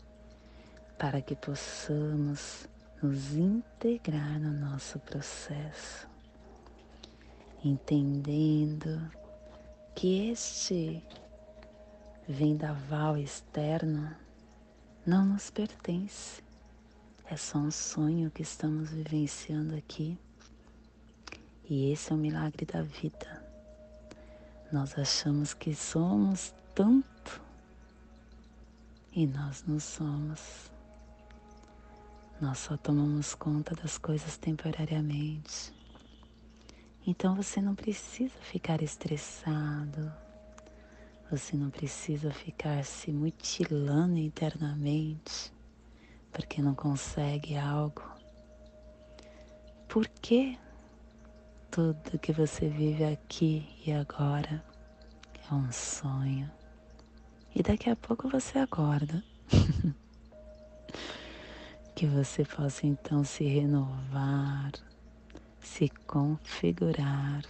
para 0.99 1.19
que 1.19 1.35
possamos 1.35 2.67
nos 3.01 3.33
integrar 3.33 4.39
no 4.39 4.51
nosso 4.51 4.99
processo, 4.99 6.07
entendendo 7.63 9.01
que 9.95 10.29
este 10.29 11.03
vendaval 12.27 13.17
externo 13.17 14.15
não 15.03 15.25
nos 15.25 15.49
pertence 15.49 16.43
é 17.31 17.37
só 17.37 17.59
um 17.59 17.71
sonho 17.71 18.29
que 18.29 18.41
estamos 18.41 18.89
vivenciando 18.89 19.73
aqui. 19.73 20.17
E 21.63 21.89
esse 21.89 22.11
é 22.11 22.15
o 22.15 22.17
milagre 22.17 22.65
da 22.65 22.81
vida. 22.81 23.41
Nós 24.69 24.99
achamos 24.99 25.53
que 25.53 25.73
somos 25.73 26.53
tanto 26.75 27.41
e 29.13 29.25
nós 29.25 29.63
não 29.65 29.79
somos. 29.79 30.69
Nós 32.41 32.57
só 32.57 32.75
tomamos 32.75 33.33
conta 33.33 33.73
das 33.75 33.97
coisas 33.97 34.35
temporariamente. 34.35 35.73
Então 37.07 37.33
você 37.33 37.61
não 37.61 37.75
precisa 37.75 38.37
ficar 38.41 38.81
estressado, 38.81 40.11
você 41.31 41.55
não 41.55 41.69
precisa 41.69 42.29
ficar 42.31 42.83
se 42.83 43.09
mutilando 43.09 44.17
internamente 44.17 45.53
porque 46.31 46.61
não 46.61 46.73
consegue 46.73 47.57
algo. 47.57 48.03
Por 49.87 50.07
que 50.07 50.57
tudo 51.69 52.19
que 52.19 52.31
você 52.31 52.67
vive 52.67 53.03
aqui 53.03 53.67
e 53.85 53.91
agora 53.91 54.63
é 55.49 55.53
um 55.53 55.71
sonho? 55.71 56.49
E 57.53 57.61
daqui 57.61 57.89
a 57.89 57.95
pouco 57.95 58.29
você 58.29 58.59
acorda. 58.59 59.23
que 61.93 62.07
você 62.07 62.43
possa 62.43 62.87
então 62.87 63.23
se 63.23 63.43
renovar, 63.43 64.71
se 65.59 65.89
configurar 66.07 67.43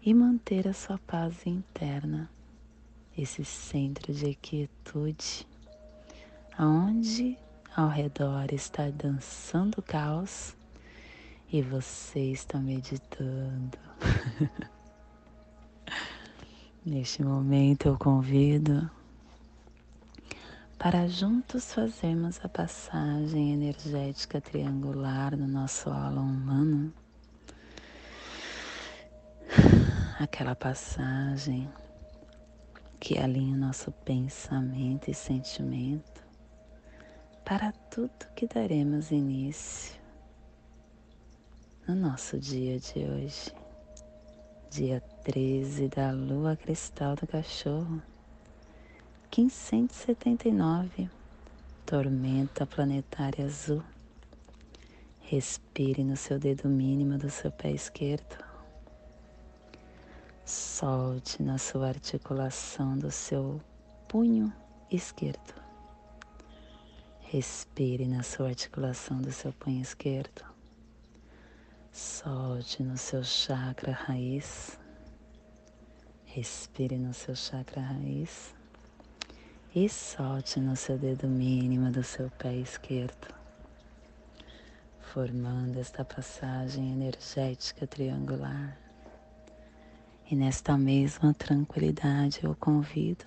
e 0.00 0.14
manter 0.14 0.66
a 0.68 0.72
sua 0.72 0.96
paz 0.98 1.44
interna, 1.44 2.30
esse 3.18 3.44
centro 3.44 4.12
de 4.12 4.34
quietude, 4.36 5.46
aonde 6.56 7.36
ao 7.76 7.88
redor 7.90 8.46
está 8.54 8.88
dançando 8.88 9.82
caos 9.82 10.56
e 11.52 11.60
você 11.60 12.32
está 12.32 12.58
meditando. 12.58 13.78
Neste 16.82 17.22
momento 17.22 17.88
eu 17.88 17.98
convido 17.98 18.90
para 20.78 21.06
juntos 21.06 21.74
fazermos 21.74 22.40
a 22.42 22.48
passagem 22.48 23.52
energética 23.52 24.40
triangular 24.40 25.36
no 25.36 25.46
nosso 25.46 25.90
aula 25.90 26.22
humano. 26.22 26.90
Aquela 30.18 30.54
passagem 30.54 31.70
que 32.98 33.18
alinha 33.18 33.54
o 33.54 33.60
nosso 33.60 33.92
pensamento 33.92 35.10
e 35.10 35.14
sentimento 35.14 36.15
para 37.46 37.70
tudo 37.70 38.26
que 38.34 38.44
daremos 38.44 39.12
início 39.12 39.94
no 41.86 41.94
nosso 41.94 42.40
dia 42.40 42.80
de 42.80 43.04
hoje, 43.04 43.54
dia 44.68 45.00
13 45.22 45.86
da 45.86 46.10
lua 46.10 46.56
cristal 46.56 47.14
do 47.14 47.24
cachorro, 47.24 48.02
1579, 49.30 51.08
tormenta 51.86 52.66
planetária 52.66 53.44
azul. 53.44 53.84
Respire 55.20 56.02
no 56.02 56.16
seu 56.16 56.40
dedo 56.40 56.68
mínimo 56.68 57.16
do 57.16 57.30
seu 57.30 57.52
pé 57.52 57.70
esquerdo. 57.70 58.44
Solte 60.44 61.40
na 61.44 61.58
sua 61.58 61.86
articulação 61.86 62.98
do 62.98 63.12
seu 63.12 63.60
punho 64.08 64.52
esquerdo. 64.90 65.65
Respire 67.28 68.06
na 68.06 68.22
sua 68.22 68.50
articulação 68.50 69.20
do 69.20 69.32
seu 69.32 69.52
punho 69.52 69.82
esquerdo. 69.82 70.44
Solte 71.90 72.84
no 72.84 72.96
seu 72.96 73.24
chakra 73.24 73.90
raiz. 73.90 74.78
Respire 76.24 76.96
no 76.96 77.12
seu 77.12 77.34
chakra 77.34 77.82
raiz. 77.82 78.54
E 79.74 79.88
solte 79.88 80.60
no 80.60 80.76
seu 80.76 80.96
dedo 80.96 81.26
mínimo 81.26 81.90
do 81.90 82.04
seu 82.04 82.30
pé 82.30 82.54
esquerdo, 82.54 83.34
formando 85.12 85.80
esta 85.80 86.04
passagem 86.04 86.92
energética 86.92 87.88
triangular. 87.88 88.78
E 90.30 90.36
nesta 90.36 90.78
mesma 90.78 91.34
tranquilidade 91.34 92.44
eu 92.44 92.54
convido 92.54 93.26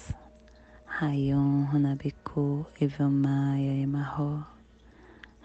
Rayon 1.01 1.65
Runabiku 1.65 2.63
Evamaya 2.79 3.73
Emarro. 3.81 4.45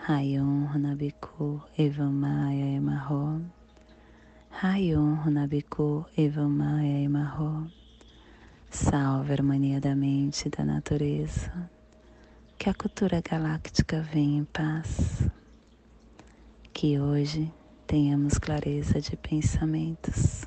Rayon 0.07 0.69
Runabiku 0.69 1.62
Evamaya 1.79 2.77
Emarro. 2.77 3.40
Rayon 4.62 5.16
Runabiku 5.25 6.05
Evamaya 6.14 7.03
Emarro. 7.07 7.71
Salve 8.71 9.31
a 9.31 9.33
harmonia 9.33 9.81
da 9.81 9.95
mente 9.95 10.49
e 10.49 10.51
da 10.51 10.62
natureza 10.62 11.71
que 12.59 12.69
a 12.69 12.75
cultura 12.75 13.23
galáctica 13.23 14.03
venha 14.03 14.40
em 14.40 14.45
paz. 14.45 15.27
Que 16.75 17.01
hoje 17.01 17.51
tenhamos 17.87 18.37
clareza 18.37 19.01
de 19.01 19.16
pensamentos. 19.16 20.47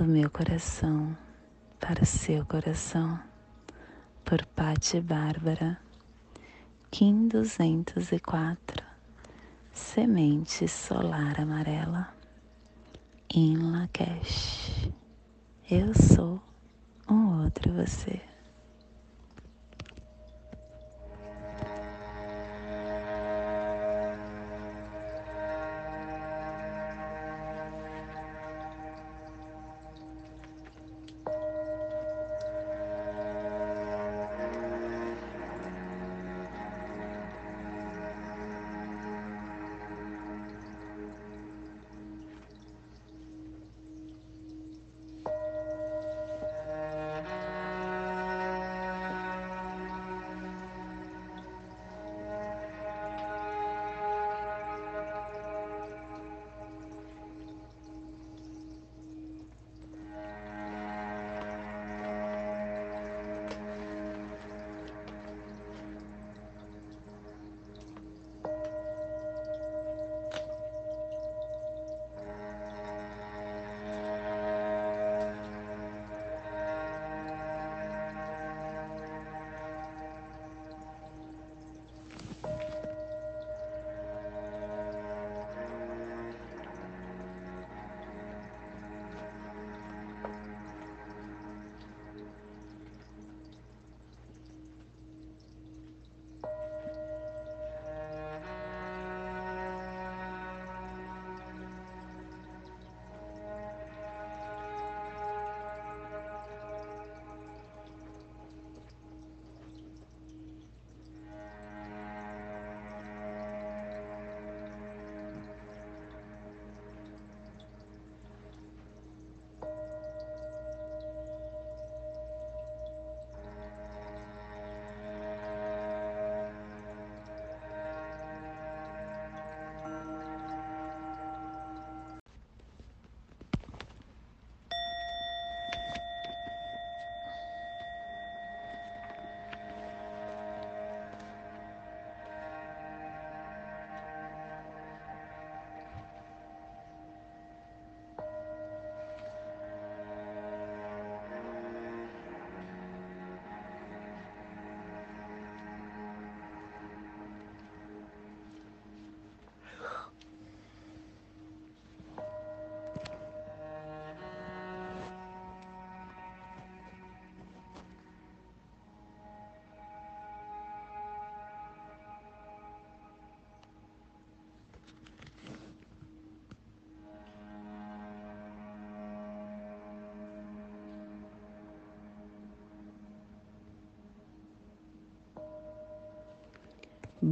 do 0.00 0.06
meu 0.06 0.30
coração 0.30 1.14
para 1.78 2.06
seu 2.06 2.46
coração 2.46 3.20
por 4.24 4.46
Patti 4.46 4.98
Bárbara, 4.98 5.78
Kim 6.90 7.28
204, 7.28 8.82
Semente 9.74 10.66
Solar 10.66 11.38
Amarela, 11.38 12.14
em 13.28 13.58
Lakesh. 13.58 14.88
Eu 15.70 15.92
sou 15.92 16.40
um 17.06 17.42
outro 17.44 17.70
você. 17.74 18.29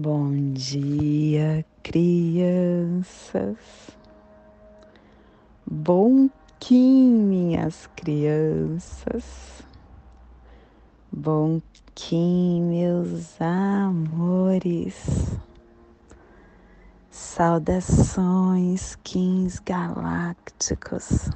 Bom 0.00 0.52
dia, 0.52 1.66
crianças. 1.82 3.58
Bom 5.66 6.30
minhas 7.10 7.88
crianças. 7.96 9.24
Bom 11.10 11.60
meus 12.62 13.40
amores. 13.40 15.04
Saudações, 17.10 18.94
Kings 19.02 19.60
galácticos. 19.66 21.28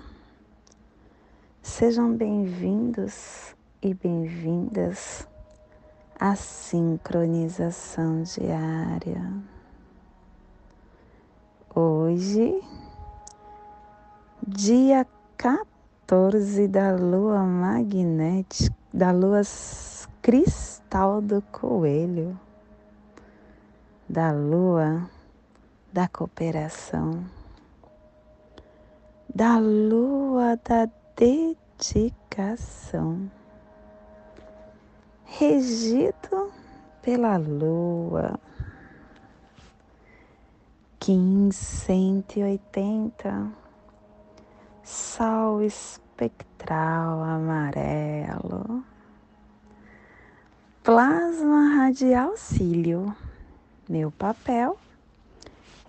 Sejam 1.60 2.14
bem-vindos 2.14 3.56
e 3.82 3.92
bem-vindas 3.92 5.26
à 6.22 6.36
sincronização 6.36 8.22
diária. 8.22 9.32
Hoje, 11.74 12.62
dia 14.46 15.04
14 15.36 16.68
da 16.68 16.94
lua 16.94 17.42
magnética, 17.42 18.72
da 18.94 19.10
lua 19.10 19.40
cristal 20.22 21.20
do 21.20 21.42
coelho, 21.50 22.38
da 24.08 24.30
lua 24.30 25.10
da 25.92 26.06
cooperação, 26.06 27.24
da 29.34 29.58
lua 29.58 30.56
da 30.64 30.88
dedicação, 31.16 33.28
regido 35.38 36.52
pela 37.00 37.36
lua. 37.36 38.38
1580, 41.04 43.50
sol 44.84 45.62
espectral 45.62 47.24
amarelo, 47.24 48.84
plasma 50.84 51.74
radial 51.76 52.36
cílio, 52.36 53.12
meu 53.88 54.12
papel 54.12 54.78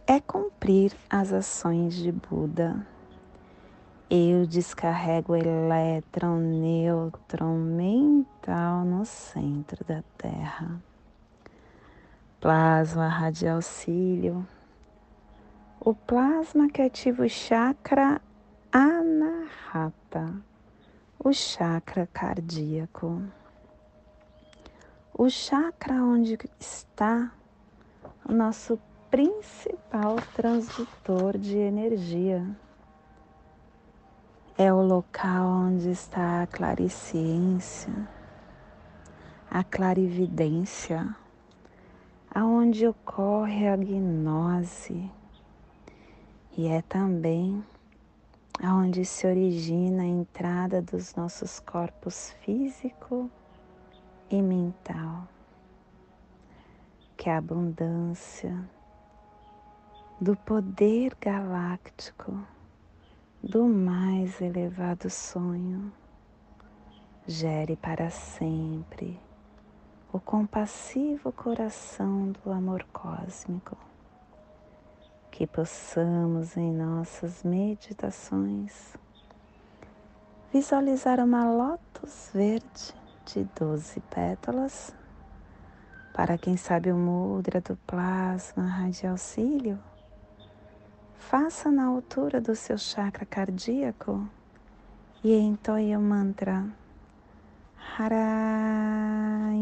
é 0.07 0.19
cumprir 0.19 0.93
as 1.07 1.31
ações 1.31 1.93
de 1.93 2.11
Buda 2.11 2.87
eu 4.15 4.45
descarrego 4.45 5.33
o 5.33 5.35
elétron, 5.35 6.37
nêutron 6.37 7.57
mental 7.57 8.85
no 8.85 9.03
centro 9.07 9.83
da 9.83 10.03
Terra. 10.19 10.79
Plasma 12.39 13.07
radial 13.07 13.59
cílio. 13.59 14.47
O 15.79 15.95
plasma 15.95 16.69
que 16.69 16.83
ativa 16.83 17.25
o 17.25 17.29
chakra 17.29 18.21
anahata, 18.71 20.31
o 21.17 21.33
chakra 21.33 22.07
cardíaco. 22.13 23.19
O 25.17 25.27
chakra 25.27 25.95
onde 25.95 26.37
está 26.59 27.31
o 28.29 28.31
nosso 28.31 28.79
principal 29.09 30.17
transdutor 30.35 31.35
de 31.35 31.57
energia 31.57 32.45
é 34.63 34.71
o 34.71 34.81
local 34.81 35.45
onde 35.45 35.89
está 35.89 36.41
a 36.41 36.47
clariciência, 36.47 37.91
a 39.51 39.61
clarividência, 39.61 41.13
aonde 42.33 42.87
ocorre 42.87 43.67
a 43.67 43.75
gnose 43.75 45.11
e 46.57 46.67
é 46.67 46.81
também 46.81 47.61
aonde 48.63 49.03
se 49.03 49.27
origina 49.27 50.03
a 50.03 50.05
entrada 50.05 50.81
dos 50.81 51.13
nossos 51.13 51.59
corpos 51.59 52.31
físico 52.39 53.29
e 54.31 54.41
mental, 54.41 55.27
que 57.17 57.29
é 57.29 57.33
a 57.33 57.37
abundância 57.39 58.57
do 60.21 60.37
poder 60.37 61.17
galáctico 61.19 62.52
do 63.43 63.65
mais 63.65 64.39
elevado 64.39 65.09
sonho, 65.09 65.91
gere 67.27 67.75
para 67.75 68.09
sempre 68.09 69.19
o 70.13 70.19
compassivo 70.19 71.29
coração 71.33 72.31
do 72.31 72.49
amor 72.49 72.85
cósmico. 72.93 73.77
Que 75.29 75.45
possamos 75.45 76.55
em 76.55 76.71
nossas 76.71 77.43
meditações 77.43 78.95
visualizar 80.53 81.19
uma 81.19 81.43
lótus 81.51 82.31
verde 82.33 82.95
de 83.25 83.43
doze 83.59 83.99
pétalas. 84.09 84.95
Para 86.13 86.37
quem 86.37 86.55
sabe 86.55 86.93
o 86.93 86.95
mudra 86.95 87.59
do 87.59 87.75
plasma 87.85 88.63
radial 88.63 89.17
cílio, 89.17 89.77
faça 91.29 91.71
na 91.71 91.85
altura 91.85 92.41
do 92.41 92.55
seu 92.55 92.77
chakra 92.77 93.25
cardíaco 93.25 94.27
e 95.23 95.33
entoie 95.33 95.95
o 95.95 96.01
mantra 96.01 96.65
Haraim. 97.97 99.53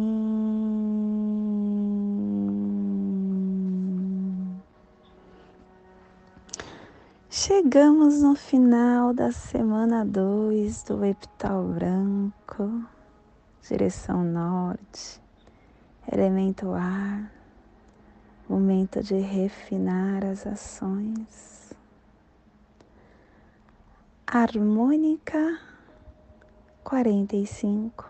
Chegamos 7.30 8.22
no 8.22 8.36
final 8.36 9.14
da 9.14 9.32
semana 9.32 10.04
2 10.04 10.84
do 10.84 11.06
epital 11.06 11.64
branco, 11.64 12.84
direção 13.68 14.24
norte, 14.24 15.22
elemento 16.12 16.72
ar, 16.72 17.32
momento 18.50 19.02
de 19.02 19.20
refinar 19.20 20.26
as 20.26 20.46
ações 20.46 21.51
harmônica 24.34 25.60
45 26.86 28.10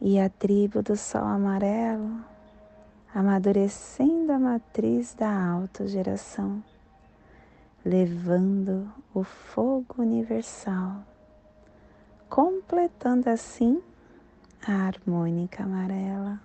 e 0.00 0.20
a 0.20 0.28
tribo 0.28 0.84
do 0.84 0.96
sol 0.96 1.24
amarelo 1.24 2.24
amadurecendo 3.12 4.32
a 4.32 4.38
matriz 4.38 5.14
da 5.14 5.48
autogeração, 5.48 6.62
levando 7.84 8.88
o 9.12 9.24
fogo 9.24 9.96
universal, 9.98 11.04
completando 12.30 13.28
assim 13.28 13.82
a 14.64 14.86
harmônica 14.86 15.64
amarela, 15.64 16.40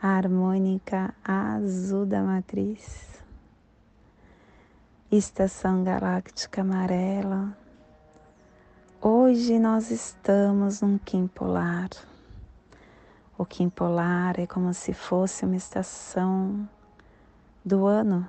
a 0.00 0.16
harmônica 0.16 1.14
azul 1.22 2.06
da 2.06 2.22
matriz 2.22 3.09
Estação 5.12 5.82
Galáctica 5.82 6.60
Amarela. 6.60 7.52
Hoje 9.00 9.58
nós 9.58 9.90
estamos 9.90 10.82
num 10.82 10.98
Kim 10.98 11.26
Polar. 11.26 11.88
O 13.36 13.44
Kim 13.44 13.68
Polar 13.68 14.38
é 14.38 14.46
como 14.46 14.72
se 14.72 14.92
fosse 14.92 15.44
uma 15.44 15.56
estação 15.56 16.68
do 17.64 17.86
ano, 17.86 18.24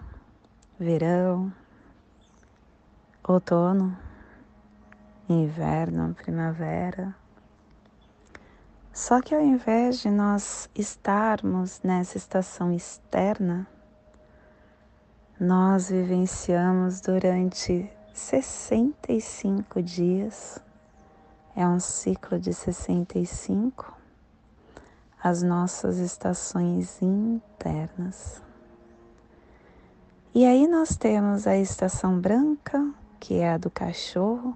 verão, 0.79 1.53
outono, 3.27 3.95
inverno, 5.29 6.15
primavera. 6.15 7.15
Só 8.91 9.21
que 9.21 9.35
ao 9.35 9.41
invés 9.41 9.99
de 9.99 10.09
nós 10.09 10.67
estarmos 10.73 11.79
nessa 11.83 12.17
estação 12.17 12.73
externa, 12.73 13.67
nós 15.41 15.89
vivenciamos 15.89 17.01
durante 17.01 17.89
65 18.13 19.81
dias, 19.81 20.59
é 21.55 21.65
um 21.65 21.79
ciclo 21.79 22.37
de 22.37 22.53
65, 22.53 23.91
as 25.19 25.41
nossas 25.41 25.97
estações 25.97 27.01
internas. 27.01 28.39
E 30.31 30.45
aí 30.45 30.67
nós 30.67 30.95
temos 30.95 31.47
a 31.47 31.57
estação 31.57 32.19
branca, 32.19 32.93
que 33.19 33.39
é 33.39 33.53
a 33.53 33.57
do 33.57 33.71
cachorro, 33.71 34.55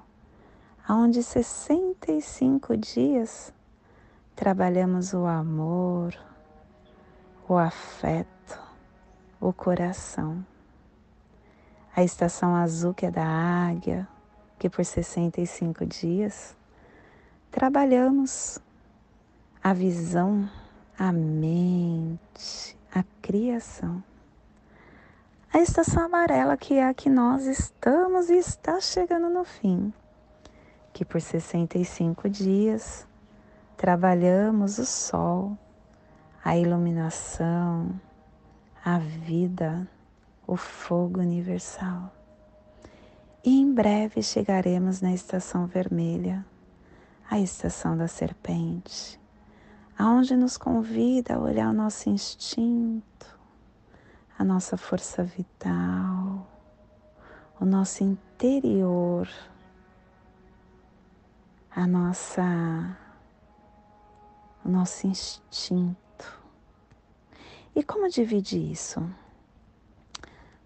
onde 0.88 1.24
65 1.24 2.78
dias 2.78 3.52
trabalhamos 4.36 5.14
o 5.14 5.26
amor, 5.26 6.16
o 7.50 7.58
afeto, 7.58 8.62
o 9.42 9.52
coração 9.52 10.46
a 11.96 12.04
estação 12.04 12.54
azul, 12.54 12.94
que 12.94 13.06
é 13.06 13.12
da 13.12 13.26
águia, 13.26 14.06
que 14.60 14.70
por 14.70 14.84
65 14.84 15.86
dias 15.86 16.56
trabalhamos 17.50 18.60
a 19.64 19.74
visão, 19.74 20.50
a 21.00 21.12
mente, 21.14 22.78
a 22.94 23.02
criação. 23.22 24.04
A 25.54 25.60
estação 25.60 26.04
amarela, 26.04 26.58
que 26.58 26.74
é 26.74 26.86
a 26.86 26.94
que 26.94 27.10
nós 27.10 27.46
estamos 27.46 28.30
e 28.30 28.36
está 28.36 28.82
chegando 28.82 29.30
no 29.30 29.46
fim, 29.46 29.94
que 30.92 31.06
por 31.06 31.22
65 31.22 32.30
dias 32.30 33.08
trabalhamos 33.78 34.80
o 34.80 34.86
sol, 34.86 35.58
a 36.44 36.58
iluminação, 36.58 37.90
a 38.84 39.00
vida, 39.00 39.88
o 40.48 40.56
fogo 40.56 41.20
universal. 41.20 42.12
E 43.44 43.60
em 43.60 43.74
breve 43.74 44.22
chegaremos 44.24 45.02
na 45.02 45.14
estação 45.14 45.68
vermelha, 45.68 46.46
a 47.30 47.40
estação 47.40 47.96
da 47.96 48.08
serpente, 48.08 49.20
aonde 49.98 50.36
nos 50.36 50.58
convida 50.58 51.36
a 51.36 51.40
olhar 51.40 51.70
o 51.70 51.74
nosso 51.74 52.10
instinto, 52.10 53.40
a 54.38 54.44
nossa 54.44 54.78
força 54.78 55.24
vital, 55.24 56.48
o 57.60 57.66
nosso 57.66 58.04
interior, 58.04 59.30
a 61.72 61.86
nossa 61.86 62.98
o 64.64 64.70
nosso 64.70 65.06
instinto. 65.06 65.96
E 67.76 67.84
como 67.84 68.10
dividir 68.10 68.72
isso? 68.72 69.08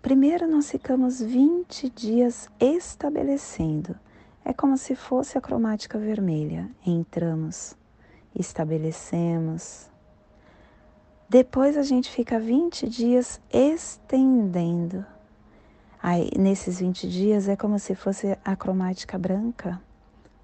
Primeiro 0.09 0.47
nós 0.47 0.71
ficamos 0.71 1.21
20 1.21 1.87
dias 1.91 2.49
estabelecendo. 2.59 3.95
É 4.43 4.51
como 4.51 4.75
se 4.75 4.95
fosse 4.95 5.37
a 5.37 5.41
cromática 5.41 5.99
vermelha. 5.99 6.67
Entramos, 6.83 7.77
estabelecemos. 8.33 9.87
Depois 11.29 11.77
a 11.77 11.83
gente 11.83 12.09
fica 12.09 12.39
20 12.39 12.89
dias 12.89 13.39
estendendo. 13.53 15.05
Aí, 16.01 16.31
nesses 16.35 16.79
20 16.79 17.07
dias 17.07 17.47
é 17.47 17.55
como 17.55 17.77
se 17.77 17.93
fosse 17.93 18.35
a 18.43 18.55
cromática 18.55 19.15
branca. 19.15 19.79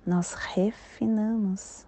Nós 0.05 0.36
refinamos. 0.36 1.88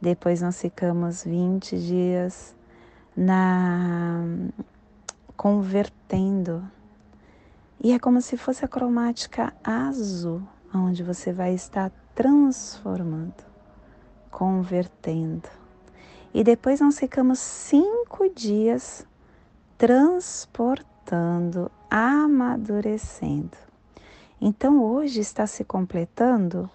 Depois 0.00 0.40
nós 0.40 0.58
ficamos 0.58 1.22
20 1.22 1.78
dias 1.78 2.56
na 3.14 4.24
convertendo. 5.42 6.62
E 7.82 7.92
é 7.92 7.98
como 7.98 8.22
se 8.22 8.36
fosse 8.36 8.64
a 8.64 8.68
cromática 8.68 9.52
azul, 9.64 10.40
onde 10.72 11.02
você 11.02 11.32
vai 11.32 11.52
estar 11.52 11.90
transformando, 12.14 13.42
convertendo. 14.30 15.48
E 16.32 16.44
depois 16.44 16.80
nós 16.80 16.96
ficamos 16.96 17.40
cinco 17.40 18.28
dias 18.32 19.04
transportando, 19.76 21.68
amadurecendo. 21.90 23.58
Então 24.40 24.80
hoje 24.80 25.18
está 25.18 25.44
se 25.44 25.64
completando 25.64 26.70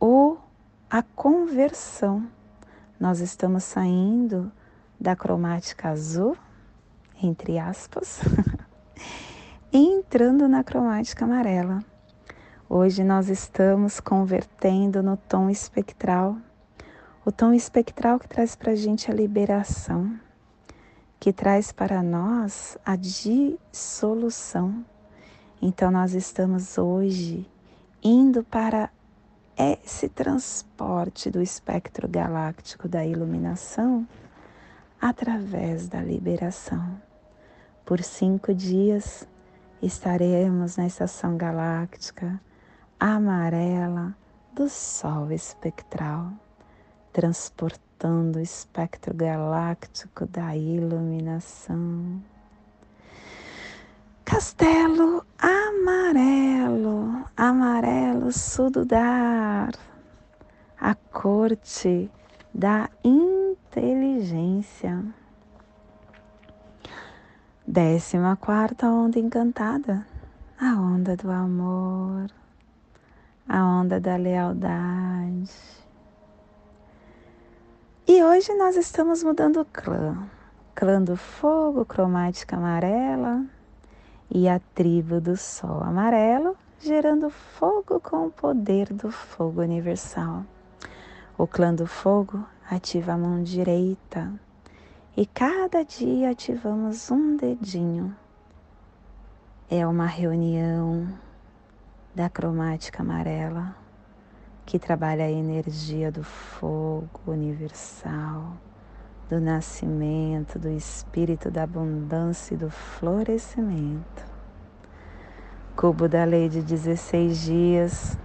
o 0.00 0.36
a 0.90 1.00
conversão. 1.00 2.26
Nós 2.98 3.20
estamos 3.20 3.62
saindo 3.62 4.50
da 4.98 5.14
cromática 5.14 5.90
azul 5.90 6.36
entre 7.24 7.58
aspas, 7.58 8.20
entrando 9.72 10.46
na 10.46 10.62
cromática 10.62 11.24
amarela. 11.24 11.82
Hoje 12.68 13.02
nós 13.02 13.28
estamos 13.28 13.98
convertendo 13.98 15.02
no 15.02 15.16
tom 15.16 15.48
espectral, 15.48 16.36
o 17.24 17.32
tom 17.32 17.52
espectral 17.52 18.18
que 18.18 18.28
traz 18.28 18.54
para 18.54 18.72
a 18.72 18.76
gente 18.76 19.10
a 19.10 19.14
liberação, 19.14 20.18
que 21.18 21.32
traz 21.32 21.72
para 21.72 22.02
nós 22.02 22.76
a 22.84 22.94
dissolução. 22.96 24.84
Então 25.62 25.90
nós 25.90 26.12
estamos 26.12 26.76
hoje 26.76 27.48
indo 28.02 28.44
para 28.44 28.90
esse 29.56 30.08
transporte 30.08 31.30
do 31.30 31.40
espectro 31.40 32.06
galáctico 32.06 32.86
da 32.86 33.06
iluminação 33.06 34.06
através 35.00 35.86
da 35.86 36.00
liberação. 36.00 36.98
Por 37.84 38.02
cinco 38.02 38.54
dias 38.54 39.28
estaremos 39.82 40.78
na 40.78 40.86
estação 40.86 41.36
galáctica 41.36 42.40
amarela 42.98 44.16
do 44.54 44.70
Sol 44.70 45.30
espectral, 45.30 46.32
transportando 47.12 48.38
o 48.38 48.42
espectro 48.42 49.12
galáctico 49.12 50.24
da 50.24 50.56
iluminação. 50.56 52.22
Castelo 54.24 55.26
amarelo, 55.38 57.26
amarelo 57.36 58.32
sududar, 58.32 59.72
a 60.80 60.94
corte 60.94 62.10
da 62.54 62.88
inteligência. 63.04 65.04
Décima 67.66 68.36
quarta 68.36 68.88
onda 68.88 69.18
encantada, 69.18 70.06
a 70.60 70.74
onda 70.74 71.16
do 71.16 71.30
amor, 71.30 72.30
a 73.48 73.64
onda 73.64 73.98
da 73.98 74.16
lealdade. 74.16 75.50
E 78.06 78.22
hoje 78.22 78.52
nós 78.52 78.76
estamos 78.76 79.22
mudando 79.22 79.62
o 79.62 79.64
clã, 79.64 80.28
clã 80.74 81.00
do 81.00 81.16
fogo, 81.16 81.86
cromática 81.86 82.54
amarela. 82.54 83.46
E 84.30 84.46
a 84.46 84.60
tribo 84.74 85.18
do 85.18 85.34
sol 85.34 85.82
amarelo, 85.82 86.54
gerando 86.78 87.30
fogo 87.30 87.98
com 87.98 88.26
o 88.26 88.30
poder 88.30 88.92
do 88.92 89.10
fogo 89.10 89.62
universal. 89.62 90.44
O 91.38 91.46
clã 91.46 91.74
do 91.74 91.86
fogo 91.86 92.44
ativa 92.70 93.14
a 93.14 93.18
mão 93.18 93.42
direita, 93.42 94.30
e 95.16 95.24
cada 95.24 95.84
dia 95.84 96.30
ativamos 96.30 97.08
um 97.10 97.36
dedinho. 97.36 98.14
É 99.70 99.86
uma 99.86 100.06
reunião 100.06 101.08
da 102.14 102.28
cromática 102.28 103.02
amarela 103.02 103.76
que 104.66 104.78
trabalha 104.78 105.24
a 105.24 105.30
energia 105.30 106.10
do 106.10 106.24
fogo 106.24 107.20
universal, 107.26 108.56
do 109.28 109.40
nascimento, 109.40 110.58
do 110.58 110.68
espírito 110.68 111.48
da 111.50 111.62
abundância 111.62 112.54
e 112.54 112.58
do 112.58 112.70
florescimento. 112.70 114.24
Cubo 115.76 116.08
da 116.08 116.24
lei 116.24 116.48
de 116.48 116.60
16 116.60 117.40
dias. 117.40 118.18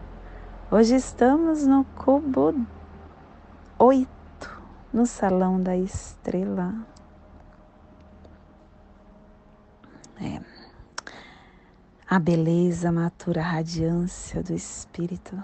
Hoje 0.71 0.95
estamos 0.95 1.67
no 1.67 1.83
cubo 1.95 2.55
8 3.77 4.18
no 4.91 5.05
salão 5.05 5.61
da 5.61 5.77
estrela. 5.77 6.73
É. 10.21 10.41
A 12.09 12.19
beleza 12.19 12.91
matura 12.91 13.41
a 13.41 13.45
radiância 13.45 14.41
do 14.41 14.53
espírito. 14.53 15.41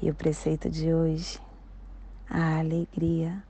E 0.00 0.10
o 0.10 0.14
preceito 0.14 0.68
de 0.68 0.92
hoje, 0.92 1.40
a 2.28 2.58
alegria 2.58 3.42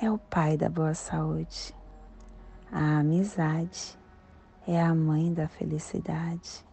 é 0.00 0.10
o 0.10 0.16
pai 0.16 0.56
da 0.56 0.68
boa 0.68 0.94
saúde. 0.94 1.74
A 2.70 2.98
amizade 2.98 3.98
é 4.66 4.80
a 4.80 4.94
mãe 4.94 5.34
da 5.34 5.48
felicidade. 5.48 6.64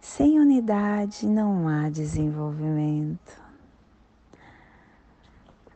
Sem 0.00 0.40
unidade 0.40 1.26
não 1.26 1.68
há 1.68 1.88
desenvolvimento. 1.88 3.41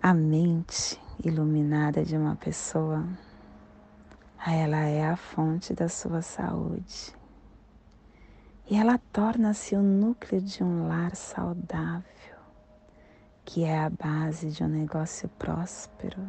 A 0.09 0.15
mente 0.15 1.03
iluminada 1.25 2.05
de 2.05 2.17
uma 2.17 2.37
pessoa, 2.37 3.05
ela 4.47 4.85
é 4.85 5.05
a 5.05 5.17
fonte 5.17 5.75
da 5.75 5.89
sua 5.89 6.23
saúde. 6.23 7.13
E 8.71 8.77
ela 8.77 8.99
torna-se 9.13 9.75
o 9.75 9.83
núcleo 9.83 10.41
de 10.41 10.63
um 10.63 10.87
lar 10.87 11.17
saudável, 11.17 12.39
que 13.45 13.65
é 13.65 13.81
a 13.81 13.91
base 13.91 14.53
de 14.53 14.63
um 14.63 14.69
negócio 14.69 15.29
próspero. 15.31 16.23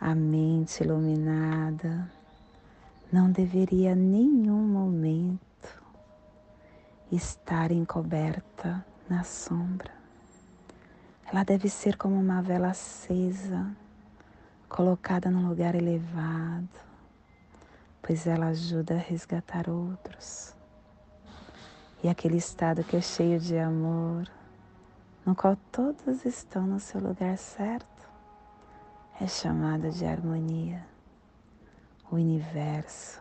A 0.00 0.14
mente 0.14 0.82
iluminada 0.82 2.10
não 3.12 3.30
deveria 3.30 3.94
nenhum 3.94 4.66
momento 4.66 5.78
estar 7.12 7.70
encoberta 7.70 8.82
na 9.10 9.22
sombra 9.24 10.03
ela 11.34 11.42
deve 11.42 11.68
ser 11.68 11.96
como 11.96 12.14
uma 12.14 12.40
vela 12.40 12.68
acesa, 12.68 13.76
colocada 14.68 15.28
num 15.28 15.48
lugar 15.48 15.74
elevado, 15.74 16.68
pois 18.00 18.24
ela 18.28 18.46
ajuda 18.46 18.94
a 18.94 18.98
resgatar 18.98 19.68
outros. 19.68 20.54
E 22.04 22.08
aquele 22.08 22.36
estado 22.36 22.84
que 22.84 22.94
é 22.94 23.00
cheio 23.00 23.40
de 23.40 23.58
amor, 23.58 24.30
no 25.26 25.34
qual 25.34 25.56
todos 25.72 26.24
estão 26.24 26.68
no 26.68 26.78
seu 26.78 27.00
lugar 27.00 27.36
certo, 27.36 28.08
é 29.20 29.26
chamado 29.26 29.90
de 29.90 30.06
harmonia. 30.06 30.86
O 32.12 32.14
universo 32.14 33.20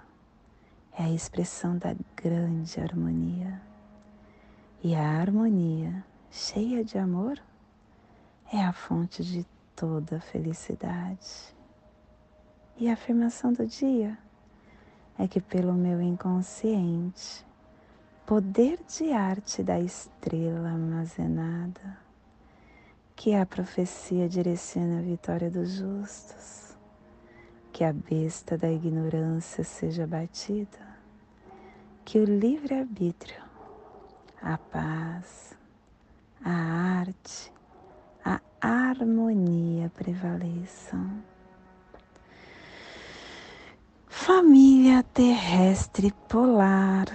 é 0.95 1.05
a 1.05 1.09
expressão 1.09 1.79
da 1.79 1.95
grande 2.15 2.79
harmonia. 2.79 3.59
E 4.83 4.93
a 4.93 5.19
harmonia, 5.19 6.05
cheia 6.29 6.83
de 6.83 6.99
amor, 6.99 7.41
é 8.53 8.63
a 8.63 8.71
fonte 8.71 9.23
de 9.23 9.43
toda 9.75 10.19
felicidade. 10.19 11.55
E 12.77 12.87
a 12.87 12.93
afirmação 12.93 13.51
do 13.51 13.65
dia 13.65 14.15
é 15.17 15.27
que, 15.27 15.41
pelo 15.41 15.73
meu 15.73 15.99
inconsciente, 15.99 17.43
poder 18.27 18.79
de 18.87 19.11
arte 19.11 19.63
da 19.63 19.79
estrela 19.79 20.69
armazenada, 20.69 21.97
que 23.15 23.33
a 23.33 23.43
profecia 23.43 24.29
direciona 24.29 24.99
a 24.99 25.01
vitória 25.01 25.49
dos 25.49 25.71
justos, 25.71 26.77
que 27.71 27.83
a 27.83 27.91
besta 27.91 28.55
da 28.55 28.71
ignorância 28.71 29.63
seja 29.63 30.05
batida, 30.05 30.93
que 32.05 32.19
o 32.19 32.23
livre-arbítrio, 32.23 33.41
a 34.39 34.59
paz, 34.59 35.57
a 36.43 36.51
arte, 36.51 37.51
harmonia 38.67 39.91
prevaleçam. 39.93 41.11
Família 44.07 45.03
terrestre 45.13 46.13
polar, 46.29 47.07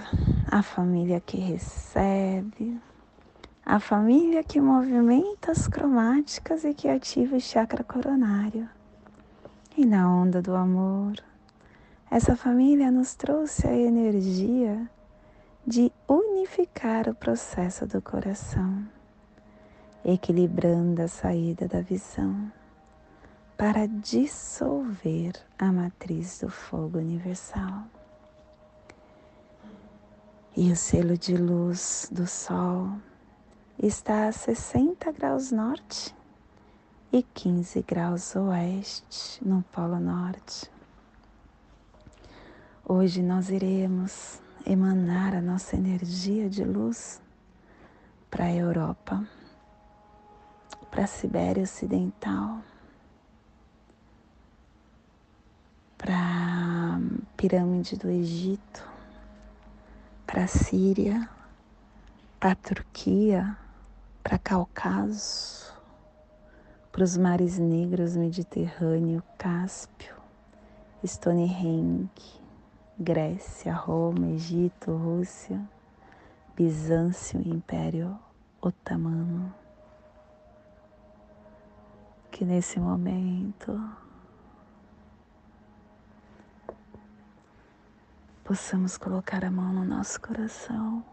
a 0.51 0.61
família 0.61 1.19
que 1.19 1.37
recebe, 1.37 2.79
a 3.65 3.79
família 3.79 4.43
que 4.43 4.61
movimenta 4.61 5.51
as 5.51 5.67
cromáticas 5.67 6.63
e 6.63 6.73
que 6.73 6.87
ativa 6.87 7.37
o 7.37 7.41
chakra 7.41 7.83
coronário. 7.83 8.69
E 9.75 9.85
na 9.85 10.07
onda 10.07 10.41
do 10.41 10.55
amor, 10.55 11.15
essa 12.11 12.35
família 12.35 12.91
nos 12.91 13.15
trouxe 13.15 13.65
a 13.65 13.75
energia 13.75 14.89
de 15.65 15.91
unificar 16.07 17.09
o 17.09 17.15
processo 17.15 17.87
do 17.87 18.01
coração, 18.01 18.83
equilibrando 20.13 21.01
a 21.01 21.07
saída 21.07 21.67
da 21.67 21.81
visão 21.81 22.51
para 23.57 23.87
dissolver 23.87 25.33
a 25.57 25.71
matriz 25.71 26.39
do 26.39 26.49
fogo 26.49 26.97
universal. 26.97 27.83
E 30.55 30.71
o 30.71 30.75
selo 30.75 31.17
de 31.17 31.35
luz 31.35 32.09
do 32.11 32.25
Sol 32.25 32.93
está 33.77 34.27
a 34.27 34.31
60 34.31 35.11
graus 35.11 35.51
norte 35.51 36.15
e 37.11 37.21
15 37.21 37.81
graus 37.83 38.35
oeste 38.35 39.45
no 39.45 39.61
Polo 39.71 39.99
Norte. 39.99 40.71
Hoje 42.85 43.21
nós 43.21 43.49
iremos 43.49 44.41
emanar 44.65 45.35
a 45.35 45.41
nossa 45.41 45.75
energia 45.75 46.49
de 46.49 46.63
luz 46.63 47.21
para 48.29 48.45
a 48.45 48.55
Europa, 48.55 49.27
para 50.89 51.03
a 51.03 51.07
Sibéria 51.07 51.63
Ocidental, 51.63 52.61
para 55.97 56.15
a 56.15 56.99
pirâmide 57.37 57.95
do 57.95 58.09
Egito, 58.09 58.87
para 60.25 60.43
a 60.43 60.47
Síria, 60.47 61.29
para 62.39 62.51
a 62.51 62.55
Turquia, 62.55 63.57
para 64.23 64.37
Cáucaso, 64.37 65.73
para 66.91 67.03
os 67.03 67.17
mares 67.17 67.57
negros 67.57 68.15
Mediterrâneo, 68.15 69.23
Cáspio, 69.37 70.15
Stonehenge, 71.05 72.41
Grécia, 72.99 73.73
Roma, 73.73 74.27
Egito, 74.27 74.91
Rússia, 74.95 75.61
Bizâncio 76.55 77.39
Império 77.41 78.19
Otomano. 78.61 79.68
Que 82.31 82.45
nesse 82.45 82.79
momento 82.79 83.77
possamos 88.43 88.97
colocar 88.97 89.45
a 89.45 89.51
mão 89.51 89.71
no 89.71 89.85
nosso 89.85 90.19
coração. 90.19 91.05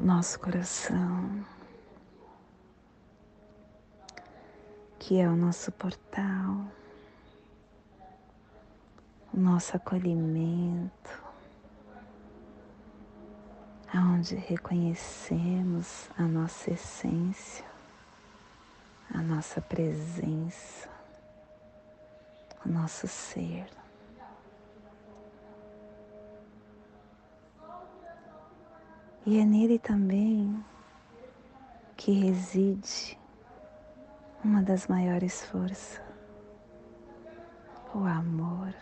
Nosso 0.00 0.38
coração, 0.40 1.44
que 4.98 5.18
é 5.18 5.28
o 5.28 5.34
nosso 5.34 5.72
portal, 5.72 6.66
o 9.32 9.38
nosso 9.38 9.76
acolhimento, 9.76 11.25
aonde 13.96 14.34
reconhecemos 14.34 16.10
a 16.18 16.22
nossa 16.22 16.70
essência, 16.70 17.64
a 19.10 19.22
nossa 19.22 19.60
presença, 19.62 20.88
o 22.64 22.68
nosso 22.68 23.08
ser. 23.08 23.66
E 29.24 29.38
é 29.38 29.44
nele 29.44 29.78
também 29.78 30.62
que 31.96 32.12
reside 32.12 33.18
uma 34.44 34.62
das 34.62 34.86
maiores 34.86 35.42
forças, 35.46 36.02
o 37.94 38.04
amor, 38.04 38.74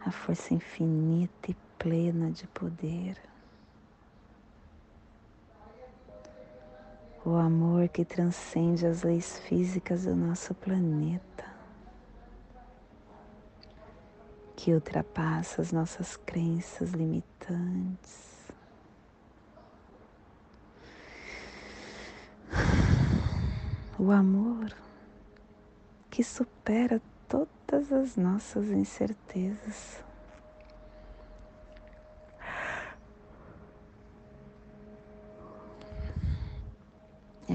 a 0.00 0.10
força 0.10 0.54
infinita 0.54 1.50
e 1.50 1.67
plena 1.78 2.30
de 2.30 2.46
poder. 2.48 3.16
O 7.24 7.34
amor 7.34 7.88
que 7.88 8.04
transcende 8.04 8.86
as 8.86 9.02
leis 9.02 9.38
físicas 9.40 10.04
do 10.04 10.14
nosso 10.14 10.54
planeta. 10.54 11.38
que 14.58 14.74
ultrapassa 14.74 15.62
as 15.62 15.70
nossas 15.70 16.16
crenças 16.16 16.90
limitantes. 16.90 18.28
O 23.96 24.10
amor 24.10 24.76
que 26.10 26.24
supera 26.24 27.00
todas 27.28 27.92
as 27.92 28.16
nossas 28.16 28.66
incertezas. 28.66 30.04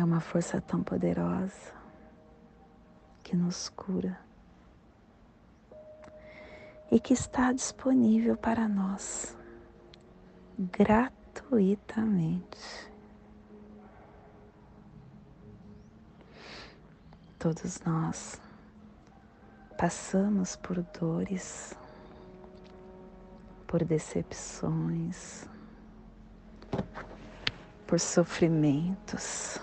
É 0.04 0.06
uma 0.06 0.20
força 0.20 0.60
tão 0.60 0.84
poderosa 0.84 1.72
que 3.24 3.38
nos 3.38 3.70
cura 3.70 4.20
e 6.92 7.00
que 7.00 7.14
está 7.14 7.54
disponível 7.54 8.36
para 8.36 8.68
nós 8.68 9.34
gratuitamente. 10.60 12.92
Todos 17.40 17.80
nós 17.86 18.42
passamos 19.78 20.58
por 20.58 20.84
dores, 21.00 21.74
por 23.66 23.86
decepções, 23.86 25.48
por 27.88 28.02
sofrimentos, 28.02 29.62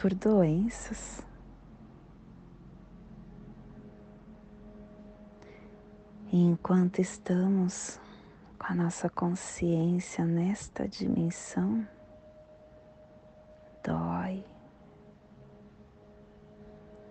por 0.00 0.14
doenças. 0.14 1.22
E 6.32 6.38
enquanto 6.42 7.00
estamos 7.00 8.00
com 8.58 8.72
a 8.72 8.74
nossa 8.74 9.10
consciência 9.10 10.24
nesta 10.24 10.88
dimensão, 10.88 11.86
dói, 13.84 14.42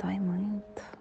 dói 0.02 0.20
muito. 0.20 1.00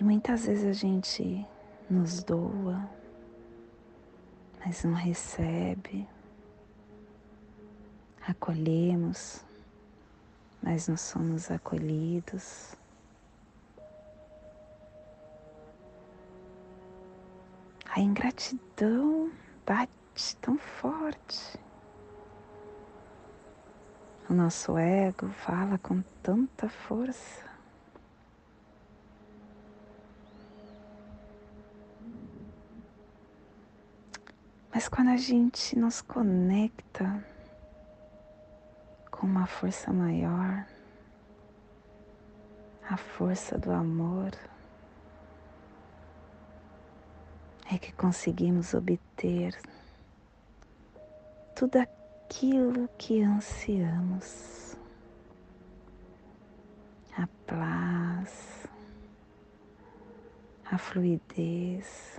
E 0.00 0.04
muitas 0.04 0.46
vezes 0.46 0.64
a 0.64 0.72
gente 0.72 1.46
nos 1.90 2.22
doa, 2.22 2.88
mas 4.64 4.84
não 4.84 4.94
recebe, 4.94 6.06
acolhemos 8.26 9.44
mas 10.62 10.86
nós 10.86 11.00
somos 11.00 11.50
acolhidos. 11.50 12.76
A 17.90 18.00
ingratidão 18.00 19.30
bate 19.66 20.36
tão 20.40 20.56
forte. 20.56 21.58
O 24.30 24.32
nosso 24.32 24.78
ego 24.78 25.28
fala 25.30 25.76
com 25.78 26.00
tanta 26.22 26.68
força. 26.68 27.51
Mas 34.72 34.88
quando 34.88 35.08
a 35.08 35.16
gente 35.16 35.78
nos 35.78 36.00
conecta 36.00 37.22
com 39.10 39.26
uma 39.26 39.46
força 39.46 39.92
maior, 39.92 40.66
a 42.88 42.96
força 42.96 43.58
do 43.58 43.70
amor, 43.70 44.30
é 47.70 47.78
que 47.78 47.92
conseguimos 47.92 48.72
obter 48.72 49.58
tudo 51.54 51.76
aquilo 51.76 52.88
que 52.96 53.22
ansiamos. 53.22 54.74
A 57.16 57.28
paz, 57.46 58.66
a 60.64 60.78
fluidez, 60.78 62.18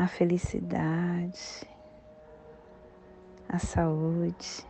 a 0.00 0.08
felicidade, 0.08 1.68
a 3.46 3.58
saúde, 3.58 4.66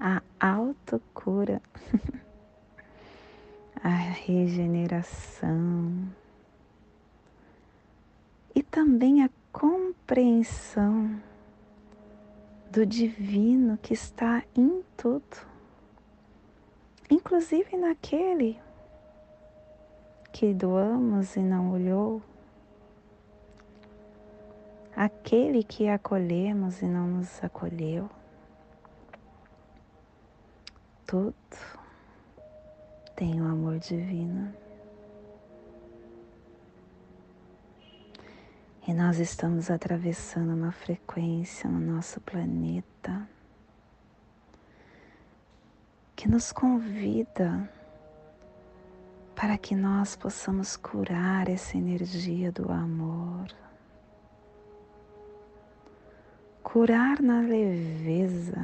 a 0.00 0.22
autocura, 0.40 1.60
a 3.84 3.90
regeneração 3.90 6.08
e 8.54 8.62
também 8.62 9.22
a 9.22 9.28
compreensão 9.52 11.20
do 12.70 12.86
divino 12.86 13.76
que 13.76 13.92
está 13.92 14.42
em 14.56 14.82
tudo, 14.96 15.46
inclusive 17.10 17.76
naquele 17.76 18.58
que 20.32 20.54
doamos 20.54 21.36
e 21.36 21.40
não 21.40 21.72
olhou, 21.72 22.22
aquele 24.96 25.62
que 25.62 25.88
acolhemos 25.88 26.80
e 26.80 26.86
não 26.86 27.06
nos 27.06 27.44
acolheu. 27.44 28.08
Tudo 31.06 31.36
tem 33.14 33.40
o 33.40 33.44
um 33.44 33.48
amor 33.48 33.78
divino. 33.78 34.52
E 38.88 38.94
nós 38.94 39.18
estamos 39.18 39.70
atravessando 39.70 40.54
uma 40.54 40.72
frequência 40.72 41.68
no 41.68 41.80
nosso 41.80 42.20
planeta 42.20 43.28
que 46.14 46.28
nos 46.28 46.52
convida 46.52 47.68
para 49.34 49.58
que 49.58 49.74
nós 49.74 50.16
possamos 50.16 50.76
curar 50.76 51.48
essa 51.48 51.76
energia 51.76 52.50
do 52.50 52.72
amor. 52.72 53.48
Curar 56.68 57.22
na 57.22 57.42
leveza, 57.42 58.60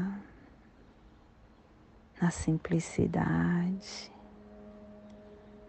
na 2.20 2.32
simplicidade, 2.32 4.10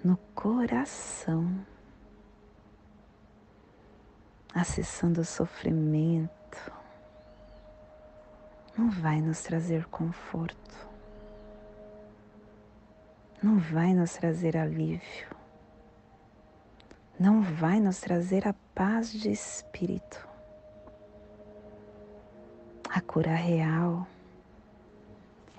no 0.04 0.18
coração 0.34 1.64
acessando 4.52 5.22
o 5.22 5.24
sofrimento, 5.24 6.74
não 8.76 8.90
vai 8.90 9.22
nos 9.22 9.44
trazer 9.44 9.86
conforto, 9.86 10.90
não 13.44 13.60
vai 13.60 13.94
nos 13.94 14.12
trazer 14.14 14.58
alívio, 14.58 15.30
não 17.20 17.44
vai 17.44 17.80
nos 17.80 18.00
trazer 18.00 18.48
a 18.48 18.56
paz 18.74 19.14
de 19.14 19.32
espírito. 19.32 20.33
A 22.94 23.02
cura 23.02 23.34
real, 23.34 24.06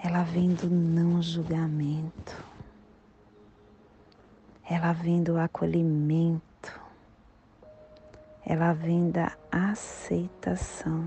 ela 0.03 0.23
vem 0.23 0.55
do 0.55 0.71
não 0.71 1.21
julgamento, 1.21 2.45
ela 4.71 4.93
vem 4.93 5.23
do 5.23 5.37
acolhimento 5.37 6.45
ela 8.47 8.73
vem 8.75 9.11
da 9.11 9.33
aceitação. 9.51 11.05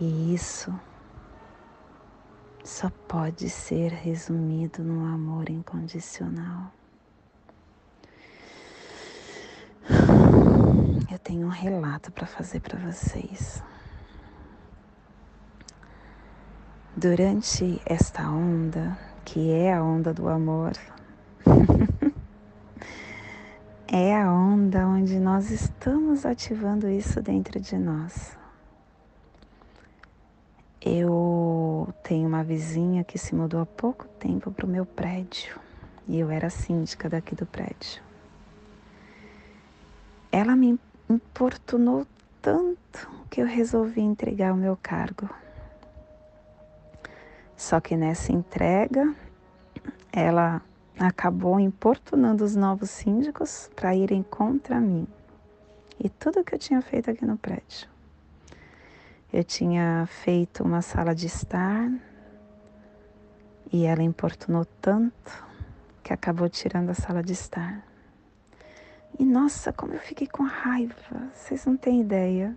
E 0.00 0.34
isso 0.34 0.74
só 2.64 2.90
pode 3.06 3.48
ser 3.48 3.92
resumido 3.92 4.82
no 4.82 5.06
amor 5.06 5.48
incondicional. 5.48 6.72
Eu 11.10 11.18
tenho 11.20 11.46
um 11.46 11.50
relato 11.50 12.10
para 12.10 12.26
fazer 12.26 12.60
para 12.60 12.78
vocês. 12.78 13.62
Durante 16.98 17.78
esta 17.84 18.30
onda, 18.30 18.96
que 19.22 19.50
é 19.50 19.74
a 19.74 19.82
onda 19.82 20.14
do 20.14 20.30
amor, 20.30 20.72
é 23.86 24.16
a 24.16 24.32
onda 24.32 24.86
onde 24.86 25.20
nós 25.20 25.50
estamos 25.50 26.24
ativando 26.24 26.88
isso 26.88 27.20
dentro 27.20 27.60
de 27.60 27.76
nós. 27.76 28.34
Eu 30.80 31.92
tenho 32.02 32.26
uma 32.26 32.42
vizinha 32.42 33.04
que 33.04 33.18
se 33.18 33.34
mudou 33.34 33.60
há 33.60 33.66
pouco 33.66 34.08
tempo 34.18 34.50
para 34.50 34.64
o 34.64 34.68
meu 34.68 34.86
prédio 34.86 35.60
e 36.08 36.18
eu 36.18 36.30
era 36.30 36.48
síndica 36.48 37.10
daqui 37.10 37.34
do 37.34 37.44
prédio. 37.44 38.02
Ela 40.32 40.56
me 40.56 40.80
importunou 41.10 42.06
tanto 42.40 43.06
que 43.28 43.42
eu 43.42 43.46
resolvi 43.46 44.00
entregar 44.00 44.54
o 44.54 44.56
meu 44.56 44.78
cargo. 44.82 45.28
Só 47.56 47.80
que 47.80 47.96
nessa 47.96 48.32
entrega, 48.32 49.14
ela 50.12 50.60
acabou 50.98 51.58
importunando 51.58 52.44
os 52.44 52.54
novos 52.54 52.90
síndicos 52.90 53.70
para 53.74 53.94
irem 53.94 54.22
contra 54.22 54.80
mim 54.80 55.06
e 55.98 56.08
tudo 56.08 56.44
que 56.44 56.54
eu 56.54 56.58
tinha 56.58 56.80
feito 56.82 57.10
aqui 57.10 57.24
no 57.24 57.36
prédio. 57.36 57.88
Eu 59.32 59.42
tinha 59.42 60.06
feito 60.06 60.62
uma 60.62 60.82
sala 60.82 61.14
de 61.14 61.26
estar 61.26 61.90
e 63.72 63.84
ela 63.84 64.02
importunou 64.02 64.64
tanto 64.80 65.44
que 66.02 66.12
acabou 66.12 66.48
tirando 66.48 66.90
a 66.90 66.94
sala 66.94 67.22
de 67.22 67.32
estar. 67.32 67.84
E 69.18 69.24
nossa, 69.24 69.72
como 69.72 69.94
eu 69.94 69.98
fiquei 69.98 70.26
com 70.26 70.42
raiva, 70.44 71.30
vocês 71.32 71.64
não 71.66 71.76
têm 71.76 72.02
ideia. 72.02 72.56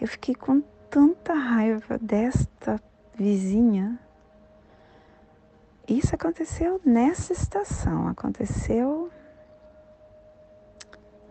Eu 0.00 0.08
fiquei 0.08 0.34
com 0.34 0.62
tanta 0.90 1.34
raiva 1.34 1.98
desta 1.98 2.80
vizinha 3.14 3.98
isso 5.88 6.14
aconteceu 6.14 6.80
nessa 6.84 7.32
estação, 7.32 8.06
aconteceu 8.06 9.10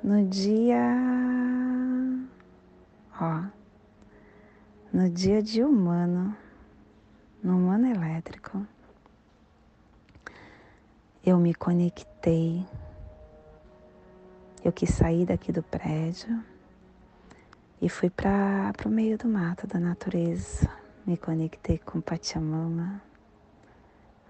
no 0.03 0.25
dia. 0.27 0.77
Ó, 3.19 3.43
no 4.91 5.09
dia 5.09 5.41
de 5.41 5.63
humano, 5.63 6.35
no 7.41 7.57
humano 7.57 7.87
elétrico, 7.87 8.65
eu 11.25 11.37
me 11.37 11.53
conectei. 11.53 12.65
Eu 14.63 14.71
quis 14.71 14.89
sair 14.91 15.25
daqui 15.25 15.51
do 15.51 15.63
prédio 15.63 16.43
e 17.81 17.89
fui 17.89 18.09
para 18.09 18.73
o 18.85 18.89
meio 18.89 19.17
do 19.17 19.27
mato, 19.27 19.65
da 19.65 19.79
natureza. 19.79 20.80
Me 21.05 21.17
conectei 21.17 21.79
com 21.79 21.99
Pachamama 21.99 23.01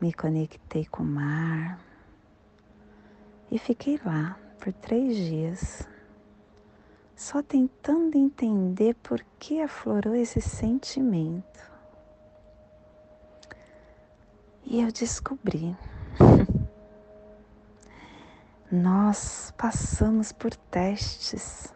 me 0.02 0.12
conectei 0.12 0.86
com 0.86 1.04
o 1.04 1.06
mar 1.06 1.80
e 3.52 3.60
fiquei 3.60 4.00
lá 4.04 4.36
por 4.60 4.74
três 4.74 5.16
dias, 5.16 5.88
só 7.16 7.44
tentando 7.44 8.18
entender 8.18 8.96
por 8.96 9.24
que 9.38 9.62
aflorou 9.62 10.16
esse 10.16 10.42
sentimento. 10.42 11.72
E 14.64 14.82
eu 14.82 14.92
descobri. 14.92 15.78
Nós 18.72 19.54
passamos 19.58 20.32
por 20.32 20.56
testes. 20.56 21.74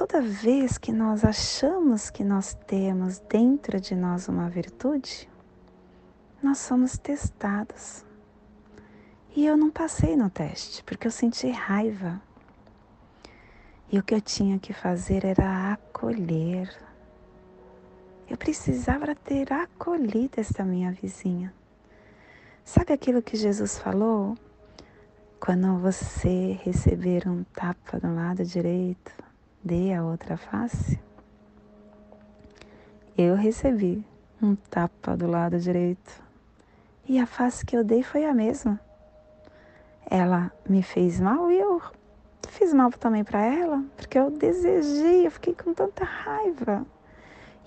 Toda 0.00 0.22
vez 0.22 0.78
que 0.78 0.92
nós 0.92 1.26
achamos 1.26 2.08
que 2.08 2.24
nós 2.24 2.54
temos 2.66 3.18
dentro 3.28 3.78
de 3.78 3.94
nós 3.94 4.28
uma 4.28 4.48
virtude, 4.48 5.28
nós 6.42 6.56
somos 6.56 6.96
testados. 6.96 8.02
E 9.36 9.44
eu 9.44 9.58
não 9.58 9.70
passei 9.70 10.16
no 10.16 10.30
teste, 10.30 10.82
porque 10.84 11.06
eu 11.06 11.10
senti 11.10 11.50
raiva. 11.50 12.18
E 13.92 13.98
o 13.98 14.02
que 14.02 14.14
eu 14.14 14.22
tinha 14.22 14.58
que 14.58 14.72
fazer 14.72 15.22
era 15.22 15.74
acolher. 15.74 16.74
Eu 18.26 18.38
precisava 18.38 19.14
ter 19.14 19.52
acolhido 19.52 20.40
esta 20.40 20.64
minha 20.64 20.90
vizinha. 20.92 21.52
Sabe 22.64 22.94
aquilo 22.94 23.20
que 23.20 23.36
Jesus 23.36 23.76
falou? 23.76 24.34
Quando 25.38 25.78
você 25.78 26.58
receber 26.64 27.28
um 27.28 27.44
tapa 27.44 28.00
do 28.00 28.14
lado 28.14 28.42
direito, 28.46 29.12
dê 29.62 29.92
a 29.92 30.02
outra 30.04 30.36
face. 30.36 30.98
Eu 33.16 33.34
recebi 33.34 34.04
um 34.42 34.54
tapa 34.54 35.16
do 35.16 35.26
lado 35.26 35.58
direito 35.58 36.22
e 37.06 37.18
a 37.18 37.26
face 37.26 37.64
que 37.64 37.76
eu 37.76 37.84
dei 37.84 38.02
foi 38.02 38.24
a 38.24 38.32
mesma. 38.32 38.80
Ela 40.08 40.50
me 40.68 40.82
fez 40.82 41.20
mal 41.20 41.50
e 41.50 41.58
eu 41.58 41.80
fiz 42.48 42.72
mal 42.72 42.90
também 42.90 43.22
para 43.22 43.44
ela, 43.44 43.84
porque 43.96 44.18
eu 44.18 44.30
desejei, 44.30 45.26
eu 45.26 45.30
fiquei 45.30 45.54
com 45.54 45.72
tanta 45.72 46.04
raiva. 46.04 46.86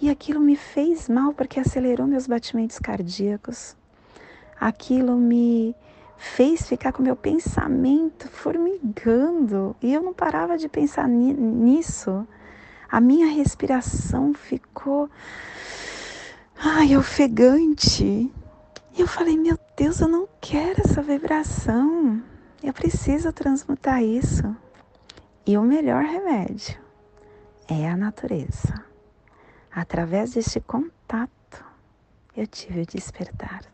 E 0.01 0.09
aquilo 0.09 0.39
me 0.39 0.55
fez 0.55 1.07
mal 1.07 1.33
porque 1.33 1.59
acelerou 1.59 2.07
meus 2.07 2.27
batimentos 2.27 2.79
cardíacos. 2.79 3.77
Aquilo 4.59 5.15
me 5.15 5.75
fez 6.23 6.65
ficar 6.67 6.93
com 6.93 7.03
meu 7.03 7.17
pensamento 7.17 8.29
formigando 8.29 9.75
e 9.81 9.93
eu 9.93 10.01
não 10.01 10.13
parava 10.13 10.57
de 10.57 10.69
pensar 10.69 11.07
nisso. 11.07 12.25
A 12.89 13.01
minha 13.01 13.27
respiração 13.27 14.33
ficou 14.33 15.09
ai, 16.57 16.95
ofegante. 16.95 18.31
E 18.95 19.01
eu 19.01 19.05
falei, 19.05 19.37
meu 19.37 19.59
Deus, 19.75 19.99
eu 19.99 20.07
não 20.07 20.27
quero 20.39 20.79
essa 20.79 21.01
vibração. 21.01 22.23
Eu 22.63 22.71
preciso 22.71 23.33
transmutar 23.33 24.01
isso. 24.01 24.55
E 25.45 25.57
o 25.57 25.61
melhor 25.61 26.03
remédio 26.03 26.79
é 27.67 27.89
a 27.89 27.97
natureza. 27.97 28.85
Através 29.69 30.33
deste 30.33 30.61
contato, 30.61 31.65
eu 32.35 32.47
tive 32.47 32.81
o 32.81 32.85
despertar. 32.85 33.72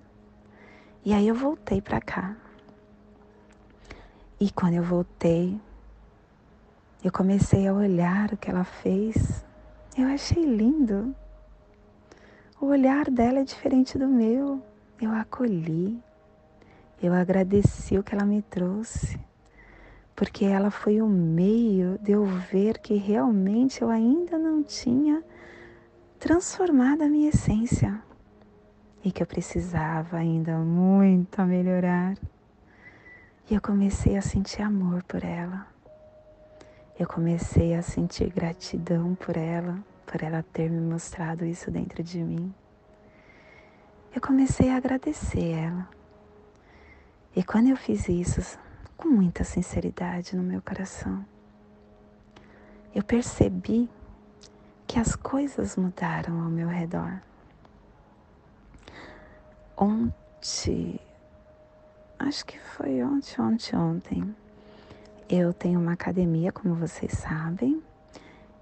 E 1.05 1.13
aí 1.13 1.29
eu 1.29 1.35
voltei 1.35 1.81
para 1.81 2.01
cá. 2.01 2.35
E 4.37 4.51
quando 4.51 4.73
eu 4.73 4.83
voltei, 4.83 5.57
eu 7.01 7.09
comecei 7.09 7.67
a 7.67 7.73
olhar 7.73 8.33
o 8.33 8.37
que 8.37 8.49
ela 8.49 8.65
fez. 8.65 9.45
Eu 9.97 10.07
achei 10.09 10.43
lindo. 10.43 11.15
O 12.59 12.65
olhar 12.65 13.09
dela 13.09 13.39
é 13.39 13.43
diferente 13.45 13.97
do 13.97 14.09
meu. 14.09 14.61
Eu 15.01 15.11
acolhi. 15.11 16.03
Eu 17.01 17.13
agradeci 17.13 17.97
o 17.97 18.03
que 18.03 18.13
ela 18.13 18.25
me 18.25 18.41
trouxe. 18.41 19.17
Porque 20.13 20.43
ela 20.43 20.69
foi 20.69 21.01
o 21.01 21.07
meio 21.07 21.97
de 21.99 22.11
eu 22.11 22.25
ver 22.25 22.77
que 22.79 22.95
realmente 22.95 23.81
eu 23.81 23.89
ainda 23.89 24.37
não 24.37 24.61
tinha 24.61 25.23
transformado 26.19 27.03
a 27.03 27.07
minha 27.07 27.29
essência 27.29 28.03
e 29.03 29.11
que 29.11 29.23
eu 29.23 29.27
precisava 29.27 30.17
ainda 30.17 30.57
muito 30.57 31.41
melhorar. 31.43 32.15
E 33.49 33.55
eu 33.55 33.61
comecei 33.61 34.17
a 34.17 34.21
sentir 34.21 34.61
amor 34.61 35.03
por 35.03 35.23
ela. 35.23 35.65
Eu 36.99 37.07
comecei 37.07 37.73
a 37.75 37.81
sentir 37.81 38.29
gratidão 38.29 39.15
por 39.15 39.37
ela, 39.37 39.79
por 40.05 40.21
ela 40.21 40.43
ter 40.51 40.69
me 40.69 40.81
mostrado 40.81 41.45
isso 41.45 41.71
dentro 41.71 42.03
de 42.03 42.21
mim. 42.21 42.53
Eu 44.13 44.21
comecei 44.21 44.69
a 44.69 44.77
agradecer 44.77 45.51
ela. 45.51 45.87
E 47.35 47.43
quando 47.43 47.69
eu 47.69 47.77
fiz 47.77 48.09
isso 48.09 48.59
com 48.97 49.07
muita 49.07 49.43
sinceridade 49.43 50.35
no 50.35 50.43
meu 50.43 50.61
coração, 50.61 51.25
eu 52.93 53.03
percebi 53.03 53.89
que 54.85 54.99
as 54.99 55.15
coisas 55.15 55.77
mudaram 55.77 56.41
ao 56.41 56.49
meu 56.49 56.67
redor. 56.67 57.21
Ontem, 59.81 60.99
acho 62.19 62.45
que 62.45 62.59
foi 62.59 63.01
ontem, 63.01 63.41
ontem, 63.41 63.75
ontem, 63.77 64.35
eu 65.29 65.53
tenho 65.53 65.79
uma 65.79 65.93
academia, 65.93 66.51
como 66.51 66.75
vocês 66.75 67.13
sabem, 67.13 67.81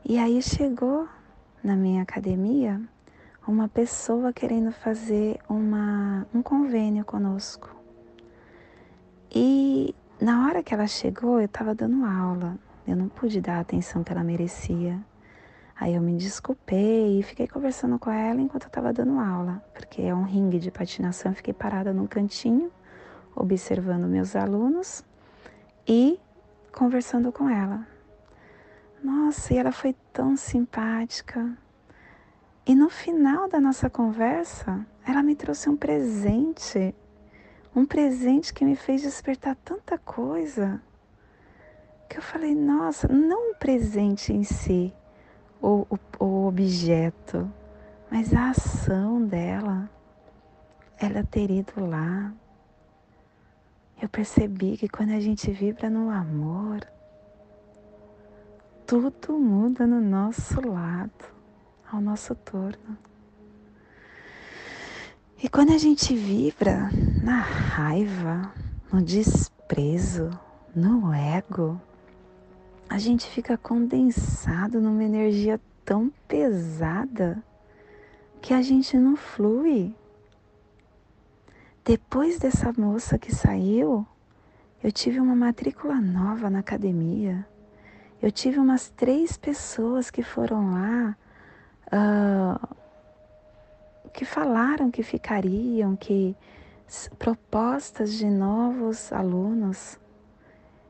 e 0.06 0.20
aí 0.20 0.40
chegou 0.44 1.10
na 1.64 1.76
minha 1.76 2.04
academia 2.04 2.80
uma 3.48 3.68
pessoa 3.68 4.32
querendo 4.32 4.72
fazer 4.72 5.40
uma, 5.50 6.28
um 6.32 6.44
convênio 6.44 7.04
conosco. 7.04 7.76
E 9.34 9.96
na 10.22 10.46
hora 10.46 10.62
que 10.62 10.72
ela 10.72 10.86
chegou, 10.86 11.40
eu 11.40 11.46
estava 11.46 11.74
dando 11.74 12.06
aula, 12.06 12.60
eu 12.88 12.96
não 12.96 13.10
pude 13.10 13.42
dar 13.42 13.58
a 13.58 13.62
atenção 13.62 14.04
que 14.04 14.12
ela 14.12 14.24
merecia. 14.24 15.00
Aí 15.80 15.94
eu 15.94 16.02
me 16.02 16.14
desculpei 16.18 17.20
e 17.20 17.24
fiquei 17.24 17.48
conversando 17.48 18.00
com 18.00 18.10
ela 18.10 18.42
enquanto 18.42 18.64
eu 18.64 18.68
estava 18.68 18.92
dando 18.92 19.20
aula, 19.20 19.64
porque 19.76 20.02
é 20.02 20.14
um 20.14 20.24
ringue 20.24 20.58
de 20.58 20.72
patinação. 20.72 21.36
Fiquei 21.36 21.54
parada 21.54 21.94
num 21.94 22.08
cantinho, 22.08 22.72
observando 23.36 24.08
meus 24.08 24.36
alunos 24.36 25.06
e 25.88 26.20
conversando 26.74 27.32
com 27.32 27.48
ela. 27.48 27.86
Nossa, 29.04 29.54
e 29.54 29.58
ela 29.58 29.72
foi 29.72 29.96
tão 30.12 30.36
simpática. 30.36 31.56
E 32.66 32.74
no 32.74 32.90
final 32.90 33.48
da 33.48 33.62
nossa 33.62 33.88
conversa, 33.88 34.84
ela 35.06 35.22
me 35.22 35.36
trouxe 35.36 35.70
um 35.70 35.78
presente. 35.78 36.94
Um 37.76 37.86
presente 37.86 38.52
que 38.52 38.66
me 38.66 38.76
fez 38.76 39.04
despertar 39.04 39.56
tanta 39.64 39.96
coisa. 40.00 40.82
Que 42.10 42.18
eu 42.18 42.22
falei, 42.24 42.56
nossa, 42.56 43.08
não 43.08 43.52
um 43.52 43.54
presente 43.54 44.34
em 44.34 44.44
si, 44.44 44.92
o, 45.62 45.86
o, 45.90 46.26
o 46.26 46.48
objeto, 46.48 47.52
mas 48.10 48.34
a 48.34 48.50
ação 48.50 49.26
dela, 49.26 49.90
ela 51.00 51.24
ter 51.24 51.52
ido 51.52 51.86
lá. 51.86 52.34
Eu 54.02 54.08
percebi 54.08 54.78
que 54.78 54.88
quando 54.88 55.12
a 55.12 55.20
gente 55.20 55.52
vibra 55.52 55.90
no 55.90 56.10
amor, 56.10 56.88
tudo 58.86 59.38
muda 59.38 59.86
no 59.86 60.00
nosso 60.00 60.66
lado, 60.66 61.26
ao 61.92 62.00
nosso 62.00 62.34
torno. 62.36 62.98
E 65.44 65.50
quando 65.50 65.72
a 65.74 65.78
gente 65.78 66.16
vibra 66.16 66.90
na 67.22 67.40
raiva, 67.40 68.52
no 68.92 69.02
desprezo, 69.02 70.30
no 70.76 71.14
ego, 71.14 71.80
a 72.90 72.98
gente 72.98 73.28
fica 73.28 73.58
condensado 73.58 74.80
numa 74.80 75.04
energia 75.04 75.60
tão 75.84 76.12
pesada 76.28 77.44
que 78.42 78.54
a 78.54 78.62
gente 78.62 78.98
não 78.98 79.16
flui. 79.16 79.94
Depois 81.84 82.40
dessa 82.40 82.74
moça 82.78 83.18
que 83.18 83.34
saiu, 83.34 84.06
eu 84.84 84.92
tive 84.92 85.20
uma 85.20 85.36
matrícula 85.36 85.96
nova 85.96 86.50
na 86.50 86.60
academia. 86.60 87.48
Eu 88.22 88.32
tive 88.32 88.60
umas 88.60 88.90
três 88.90 89.38
pessoas 89.38 90.10
que 90.10 90.24
foram 90.24 90.72
lá, 90.72 91.18
uh, 91.88 92.76
que 94.12 94.26
falaram 94.26 94.90
que 94.90 95.04
ficariam, 95.04 95.96
que 95.96 96.36
propostas 97.20 98.14
de 98.14 98.26
novos 98.26 99.12
alunos. 99.12 100.00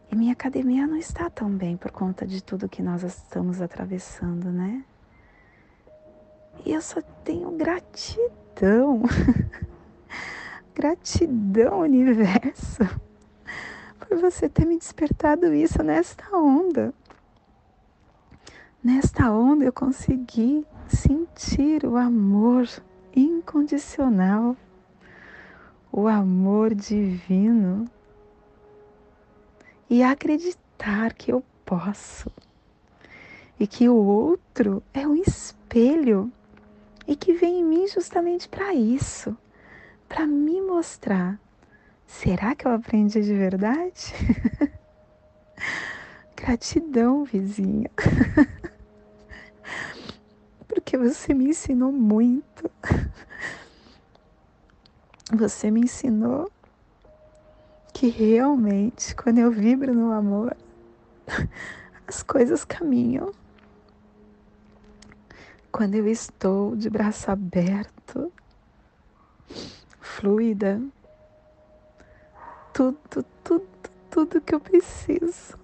E 0.10 0.16
minha 0.16 0.32
academia 0.32 0.88
não 0.88 0.95
está 0.95 1.30
tão 1.30 1.49
bem 1.49 1.76
por 1.76 1.91
conta 1.91 2.26
de 2.26 2.41
tudo 2.41 2.70
que 2.70 2.82
nós 2.82 3.03
estamos 3.03 3.62
atravessando, 3.62 4.49
né? 4.51 4.84
E 6.66 6.74
eu 6.74 6.82
só 6.82 7.01
tenho 7.24 7.51
gratidão, 7.51 9.03
gratidão, 10.74 11.82
universo, 11.82 12.84
por 13.99 14.18
você 14.18 14.47
ter 14.47 14.66
me 14.66 14.78
despertado 14.78 15.53
isso 15.53 15.84
nesta 15.84 16.36
onda. 16.36 16.93
Nesta 18.82 19.30
onda 19.32 19.66
eu 19.66 19.74
consegui 19.74 20.66
sentir 20.88 21.86
o 21.86 21.97
amor 21.97 22.66
incondicional, 23.14 24.55
o 25.91 26.08
amor 26.08 26.74
divino 26.74 27.89
e 29.89 30.03
acreditar 30.03 31.13
que 31.13 31.31
eu 31.31 31.43
posso 31.65 32.31
e 33.59 33.65
que 33.65 33.89
o 33.89 33.95
outro 33.95 34.83
é 34.93 35.07
um 35.07 35.15
espelho 35.15 36.31
e 37.07 37.15
que 37.15 37.33
vem 37.33 37.61
em 37.61 37.63
mim 37.63 37.88
justamente 37.88 38.47
para 38.47 38.73
isso, 38.73 39.35
para 40.07 40.27
me 40.27 40.61
mostrar. 40.61 41.39
Será 42.05 42.53
que 42.55 42.67
eu 42.67 42.71
aprendi 42.71 43.21
de 43.21 43.33
verdade? 43.33 44.13
Gratidão, 46.35 47.23
vizinha. 47.23 47.89
Porque 50.67 50.97
você 50.97 51.33
me 51.33 51.49
ensinou 51.49 51.91
muito. 51.91 52.69
Você 55.33 55.69
me 55.71 55.81
ensinou 55.81 56.49
que 57.98 58.10
realmente, 58.10 59.16
quando 59.16 59.39
eu 59.39 59.50
vibro 59.50 59.91
no 59.91 60.12
amor, 60.12 60.56
as 62.08 62.22
coisas 62.22 62.64
caminham. 62.64 63.32
Quando 65.72 65.95
eu 65.95 66.08
estou 66.08 66.76
de 66.76 66.91
braço 66.91 67.32
aberto, 67.32 68.32
fluida, 70.00 70.80
tudo, 72.72 73.26
tudo, 73.43 73.68
tudo 74.12 74.41
que 74.41 74.54
eu 74.54 74.60
preciso 74.60 75.58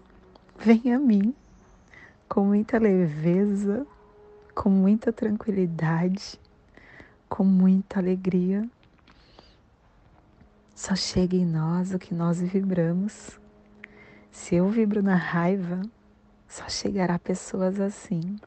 vem 0.58 0.92
a 0.92 0.98
mim 0.98 1.36
com 2.28 2.46
muita 2.46 2.80
leveza, 2.80 3.86
com 4.56 4.72
muita 4.72 5.14
tranquilidade, 5.14 6.40
com 7.30 7.44
muita 7.44 8.00
alegria. 8.00 8.68
Só 10.76 10.96
chega 10.96 11.36
em 11.36 11.46
nós 11.46 11.94
o 11.94 12.00
que 12.00 12.16
nós 12.16 12.42
vibramos. 12.42 13.40
Se 14.32 14.56
eu 14.56 14.68
vibro 14.70 15.04
na 15.04 15.16
raiva, 15.16 15.82
só 16.48 16.68
chegará 16.68 17.20
pessoas 17.20 17.80
assim 17.80 18.38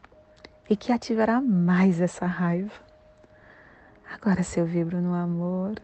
e 0.69 0.77
que 0.77 0.93
ativará 0.93 1.41
mais 1.41 2.01
essa 2.01 2.27
raiva. 2.27 2.75
Agora, 4.13 4.43
se 4.43 4.59
eu 4.59 4.67
vibro 4.67 5.01
no 5.01 5.15
amor, 5.15 5.81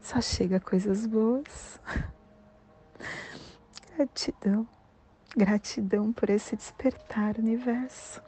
só 0.00 0.20
chega 0.20 0.60
coisas 0.60 1.06
boas. 1.06 1.80
Gratidão, 3.96 4.68
gratidão 5.36 6.12
por 6.12 6.30
esse 6.30 6.54
despertar, 6.54 7.36
universo. 7.36 8.22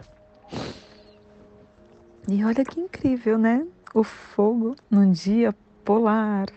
E 2.27 2.45
olha 2.45 2.65
que 2.65 2.81
incrível, 2.81 3.39
né? 3.39 3.65
O 3.95 4.03
fogo 4.03 4.75
num 4.91 5.13
dia 5.13 5.55
polar, 5.85 6.49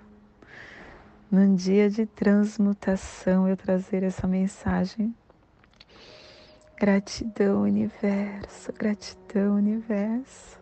num 1.34 1.56
dia 1.56 1.90
de 1.90 2.06
transmutação, 2.06 3.50
eu 3.50 3.58
trazer 3.58 4.04
essa 4.04 4.28
mensagem. 4.28 5.16
Gratidão, 6.80 7.64
universo, 7.64 8.72
gratidão, 8.74 9.56
universo. 9.56 10.60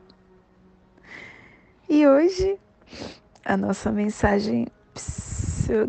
E 1.89 2.07
hoje, 2.07 2.57
a 3.43 3.57
nossa 3.57 3.91
mensagem 3.91 4.65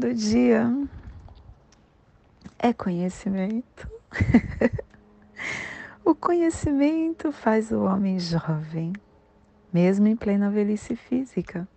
do 0.00 0.12
dia 0.12 0.68
é 2.58 2.72
conhecimento. 2.72 3.88
o 6.04 6.12
conhecimento 6.12 7.30
faz 7.30 7.70
o 7.70 7.84
homem 7.84 8.18
jovem, 8.18 8.92
mesmo 9.72 10.08
em 10.08 10.16
plena 10.16 10.50
velhice 10.50 10.96
física. 10.96 11.68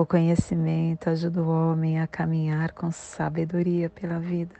O 0.00 0.06
conhecimento 0.06 1.10
ajuda 1.10 1.42
o 1.42 1.48
homem 1.50 2.00
a 2.00 2.06
caminhar 2.06 2.72
com 2.72 2.90
sabedoria 2.90 3.90
pela 3.90 4.18
vida. 4.18 4.54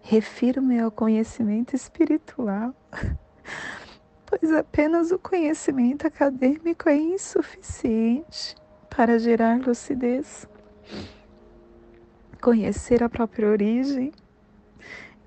Refiro-me 0.00 0.80
ao 0.80 0.90
conhecimento 0.90 1.76
espiritual, 1.76 2.74
pois 4.24 4.50
apenas 4.50 5.10
o 5.10 5.18
conhecimento 5.18 6.06
acadêmico 6.06 6.88
é 6.88 6.96
insuficiente 6.96 8.56
para 8.88 9.18
gerar 9.18 9.60
lucidez. 9.60 10.48
Conhecer 12.40 13.02
a 13.02 13.10
própria 13.10 13.50
origem 13.50 14.10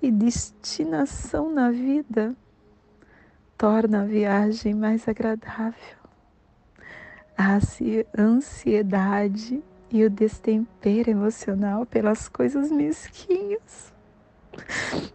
e 0.02 0.10
destinação 0.10 1.54
na 1.54 1.70
vida 1.70 2.34
torna 3.56 4.02
a 4.02 4.06
viagem 4.06 4.74
mais 4.74 5.06
agradável 5.06 5.97
a 7.38 7.58
ansiedade 8.18 9.62
e 9.92 10.04
o 10.04 10.10
destempero 10.10 11.08
emocional 11.08 11.86
pelas 11.86 12.28
coisas 12.28 12.68
mesquinhas. 12.72 13.94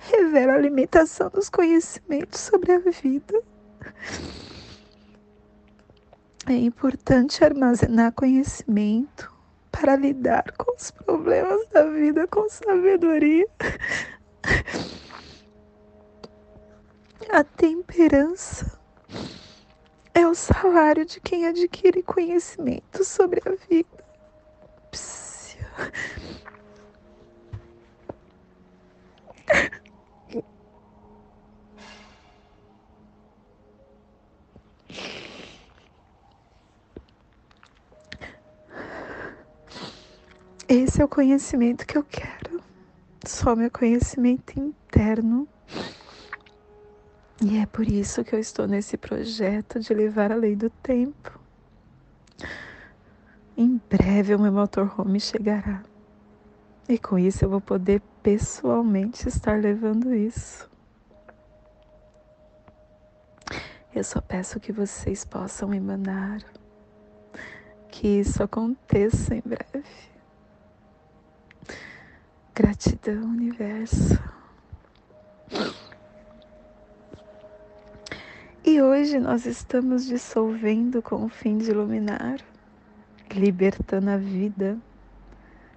Revela 0.00 0.54
a 0.54 0.58
limitação 0.58 1.30
dos 1.30 1.48
conhecimentos 1.48 2.40
sobre 2.40 2.72
a 2.72 2.80
vida. 2.80 3.40
É 6.48 6.54
importante 6.54 7.44
armazenar 7.44 8.12
conhecimento 8.12 9.32
para 9.70 9.94
lidar 9.94 10.50
com 10.58 10.74
os 10.74 10.90
problemas 10.90 11.68
da 11.70 11.84
vida 11.84 12.26
com 12.26 12.48
sabedoria. 12.48 13.46
A 17.30 17.44
temperança 17.44 18.78
é 20.14 20.26
o 20.26 20.34
salário 20.34 21.04
de 21.04 21.20
quem 21.20 21.46
adquire 21.46 22.02
conhecimento 22.02 23.04
sobre 23.04 23.40
a 23.46 23.52
vida. 23.68 24.04
Psia. 24.90 25.66
Esse 40.68 41.02
é 41.02 41.04
o 41.04 41.08
conhecimento 41.08 41.86
que 41.86 41.96
eu 41.96 42.04
quero. 42.04 42.62
Só 43.26 43.54
meu 43.54 43.70
conhecimento 43.70 44.58
interno 44.58 45.46
e 47.44 47.58
é 47.58 47.66
por 47.66 47.88
isso 47.88 48.22
que 48.22 48.34
eu 48.34 48.38
estou 48.38 48.68
nesse 48.68 48.96
projeto 48.96 49.80
de 49.80 49.92
levar 49.92 50.30
a 50.30 50.36
lei 50.36 50.54
do 50.54 50.70
tempo. 50.70 51.40
Em 53.56 53.80
breve 53.90 54.34
o 54.34 54.38
meu 54.38 54.52
motorhome 54.52 55.18
chegará. 55.18 55.82
E 56.88 56.96
com 56.98 57.18
isso 57.18 57.44
eu 57.44 57.50
vou 57.50 57.60
poder 57.60 58.00
pessoalmente 58.22 59.28
estar 59.28 59.60
levando 59.60 60.14
isso. 60.14 60.70
Eu 63.92 64.04
só 64.04 64.20
peço 64.20 64.60
que 64.60 64.72
vocês 64.72 65.24
possam 65.24 65.74
emanar, 65.74 66.40
que 67.90 68.06
isso 68.20 68.42
aconteça 68.42 69.34
em 69.34 69.42
breve. 69.44 69.84
Gratidão, 72.54 73.24
universo. 73.24 74.18
E 78.64 78.80
hoje 78.80 79.18
nós 79.18 79.44
estamos 79.44 80.06
dissolvendo 80.06 81.02
com 81.02 81.24
o 81.24 81.28
fim 81.28 81.58
de 81.58 81.72
iluminar, 81.72 82.38
libertando 83.34 84.08
a 84.08 84.16
vida, 84.16 84.78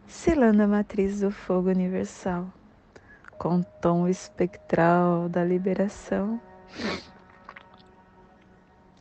selando 0.05 0.61
a 0.61 0.67
matriz 0.67 1.21
do 1.21 1.31
fogo 1.31 1.69
universal, 1.69 2.45
com 3.39 3.57
o 3.57 3.63
tom 3.81 4.07
espectral 4.07 5.27
da 5.27 5.43
liberação, 5.43 6.39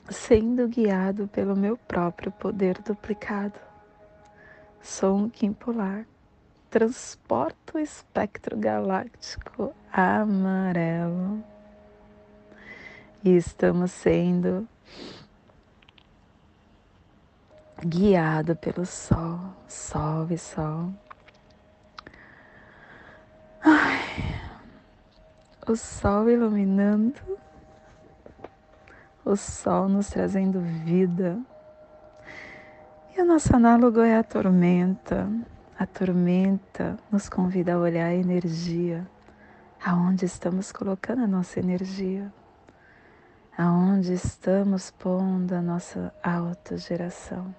sendo 0.08 0.66
guiado 0.66 1.28
pelo 1.28 1.54
meu 1.54 1.76
próprio 1.76 2.32
poder 2.32 2.80
duplicado. 2.80 3.60
Sou 4.80 5.14
um 5.14 5.28
Kim 5.28 5.52
Polar, 5.52 6.06
transporto 6.70 7.76
o 7.76 7.78
espectro 7.78 8.56
galáctico 8.56 9.74
amarelo 9.92 11.44
e 13.24 13.30
estamos 13.30 13.90
sendo 13.90 14.68
guiado 17.82 18.54
pelo 18.54 18.84
sol, 18.84 19.40
sol 19.66 20.26
e 20.30 20.36
sol. 20.36 20.92
Ai, 23.62 23.98
o 25.66 25.74
sol 25.74 26.28
iluminando, 26.28 27.18
o 29.24 29.34
sol 29.36 29.88
nos 29.88 30.08
trazendo 30.10 30.60
vida. 30.60 31.38
E 33.16 33.22
o 33.22 33.24
nosso 33.24 33.56
análogo 33.56 34.00
é 34.00 34.18
a 34.18 34.22
tormenta. 34.22 35.26
A 35.78 35.86
tormenta 35.86 36.98
nos 37.10 37.28
convida 37.30 37.74
a 37.74 37.78
olhar 37.78 38.06
a 38.06 38.14
energia, 38.14 39.06
aonde 39.82 40.26
estamos 40.26 40.70
colocando 40.70 41.24
a 41.24 41.26
nossa 41.26 41.58
energia 41.58 42.30
aonde 43.56 44.12
estamos 44.14 44.90
pondo 44.90 45.54
a 45.54 45.62
nossa 45.62 46.12
autogeração. 46.22 47.54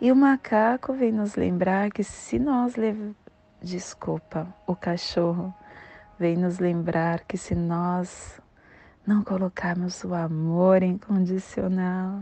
E 0.00 0.10
o 0.10 0.16
macaco 0.16 0.92
vem 0.92 1.12
nos 1.12 1.34
lembrar 1.34 1.90
que 1.90 2.02
se 2.02 2.38
nós 2.38 2.76
lev... 2.76 3.14
desculpa, 3.60 4.46
o 4.66 4.74
cachorro 4.74 5.54
vem 6.18 6.36
nos 6.36 6.58
lembrar 6.58 7.20
que 7.24 7.36
se 7.36 7.54
nós 7.54 8.40
não 9.06 9.22
colocarmos 9.22 10.04
o 10.04 10.14
amor 10.14 10.82
incondicional 10.82 12.20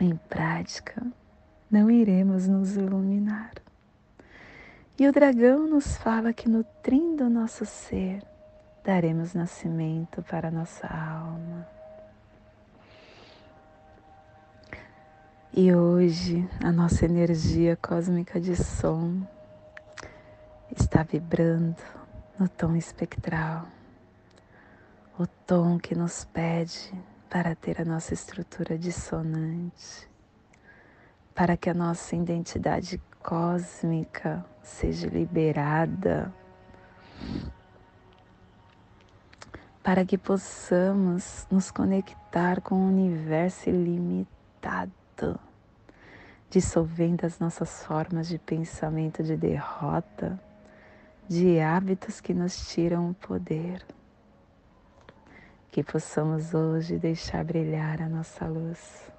em 0.00 0.16
prática, 0.28 1.06
não 1.70 1.90
iremos 1.90 2.48
nos 2.48 2.76
iluminar. 2.76 3.52
E 4.98 5.06
o 5.06 5.12
dragão 5.12 5.66
nos 5.68 5.96
fala 5.96 6.32
que 6.32 6.48
nutrindo 6.48 7.24
o 7.24 7.30
nosso 7.30 7.64
ser, 7.66 8.24
daremos 8.84 9.34
nascimento 9.34 10.22
para 10.22 10.50
nossa 10.50 10.86
alma. 10.86 11.66
E 15.52 15.74
hoje 15.74 16.48
a 16.62 16.70
nossa 16.70 17.04
energia 17.04 17.76
cósmica 17.76 18.40
de 18.40 18.54
som 18.54 19.26
está 20.70 21.02
vibrando 21.02 21.82
no 22.38 22.48
tom 22.48 22.76
espectral, 22.76 23.66
o 25.18 25.26
tom 25.26 25.78
que 25.78 25.94
nos 25.94 26.24
pede 26.26 26.92
para 27.28 27.54
ter 27.54 27.80
a 27.80 27.84
nossa 27.84 28.14
estrutura 28.14 28.78
dissonante, 28.78 30.08
para 31.34 31.56
que 31.56 31.68
a 31.68 31.74
nossa 31.74 32.14
identidade 32.14 33.00
cósmica 33.22 34.44
seja 34.62 35.08
liberada, 35.08 36.32
para 39.88 40.04
que 40.04 40.18
possamos 40.18 41.46
nos 41.50 41.70
conectar 41.70 42.60
com 42.60 42.74
o 42.74 42.88
universo 42.88 43.70
ilimitado, 43.70 45.40
dissolvendo 46.50 47.24
as 47.24 47.38
nossas 47.38 47.84
formas 47.84 48.28
de 48.28 48.36
pensamento 48.36 49.22
de 49.22 49.34
derrota, 49.34 50.38
de 51.26 51.58
hábitos 51.58 52.20
que 52.20 52.34
nos 52.34 52.68
tiram 52.68 53.08
o 53.08 53.14
poder. 53.14 53.82
Que 55.72 55.82
possamos 55.82 56.52
hoje 56.52 56.98
deixar 56.98 57.42
brilhar 57.42 58.02
a 58.02 58.10
nossa 58.10 58.44
luz. 58.44 59.10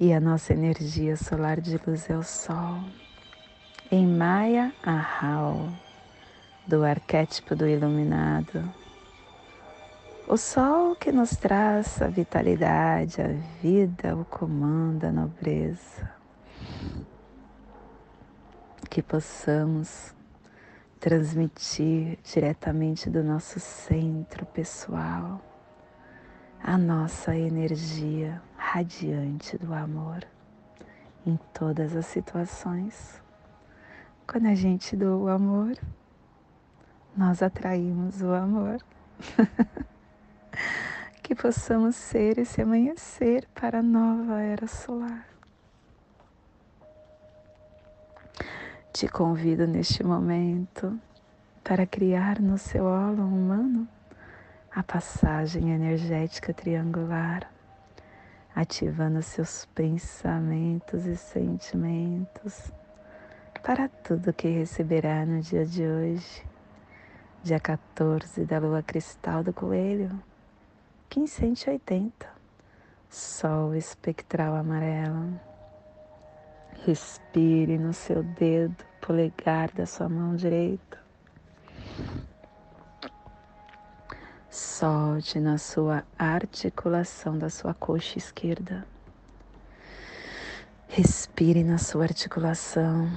E 0.00 0.14
a 0.14 0.20
nossa 0.20 0.54
energia 0.54 1.18
solar 1.18 1.60
de 1.60 1.78
luz 1.86 2.08
é 2.08 2.16
o 2.16 2.22
Sol. 2.22 2.82
Em 3.90 4.06
Maya 4.06 4.72
Ahau, 4.82 5.68
do 6.66 6.82
arquétipo 6.82 7.54
do 7.54 7.68
iluminado, 7.68 8.80
o 10.32 10.36
sol 10.38 10.96
que 10.96 11.12
nos 11.12 11.36
traz 11.36 12.00
a 12.00 12.06
vitalidade, 12.06 13.20
a 13.20 13.28
vida, 13.60 14.16
o 14.16 14.24
comando, 14.24 15.04
a 15.04 15.12
nobreza. 15.12 16.10
Que 18.88 19.02
possamos 19.02 20.14
transmitir 20.98 22.18
diretamente 22.24 23.10
do 23.10 23.22
nosso 23.22 23.60
centro 23.60 24.46
pessoal 24.46 25.38
a 26.62 26.78
nossa 26.78 27.36
energia 27.36 28.40
radiante 28.56 29.58
do 29.58 29.74
amor 29.74 30.26
em 31.26 31.38
todas 31.52 31.94
as 31.94 32.06
situações. 32.06 33.22
Quando 34.26 34.46
a 34.46 34.54
gente 34.54 34.96
doa 34.96 35.24
o 35.24 35.28
amor, 35.28 35.76
nós 37.14 37.42
atraímos 37.42 38.22
o 38.22 38.32
amor. 38.32 38.82
que 41.32 41.42
possamos 41.42 41.96
ser 41.96 42.38
esse 42.38 42.60
amanhecer 42.60 43.48
para 43.54 43.78
a 43.78 43.82
nova 43.82 44.42
era 44.42 44.66
solar. 44.66 45.26
Te 48.92 49.08
convido 49.08 49.66
neste 49.66 50.04
momento 50.04 51.00
para 51.64 51.86
criar 51.86 52.38
no 52.38 52.58
seu 52.58 52.84
holo 52.84 53.22
humano 53.22 53.88
a 54.74 54.82
passagem 54.82 55.70
energética 55.70 56.52
triangular, 56.52 57.50
ativando 58.54 59.22
seus 59.22 59.64
pensamentos 59.74 61.06
e 61.06 61.16
sentimentos 61.16 62.70
para 63.62 63.88
tudo 63.88 64.34
que 64.34 64.48
receberá 64.48 65.24
no 65.24 65.40
dia 65.40 65.64
de 65.64 65.82
hoje, 65.82 66.44
dia 67.42 67.58
14 67.58 68.44
da 68.44 68.58
lua 68.58 68.82
cristal 68.82 69.42
do 69.42 69.54
coelho 69.54 70.10
1580, 71.14 72.26
Sol 73.10 73.74
espectral 73.74 74.54
amarelo. 74.54 75.38
Respire 76.86 77.76
no 77.76 77.92
seu 77.92 78.22
dedo 78.22 78.82
polegar 78.98 79.70
da 79.72 79.84
sua 79.84 80.08
mão 80.08 80.34
direita. 80.34 80.98
Solte 84.48 85.38
na 85.38 85.58
sua 85.58 86.02
articulação 86.18 87.36
da 87.36 87.50
sua 87.50 87.74
coxa 87.74 88.16
esquerda. 88.16 88.86
Respire 90.88 91.62
na 91.62 91.76
sua 91.76 92.04
articulação. 92.04 93.10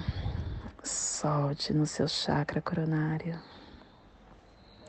Solte 0.83 1.73
no 1.73 1.85
seu 1.85 2.09
chakra 2.09 2.61
coronário. 2.61 3.39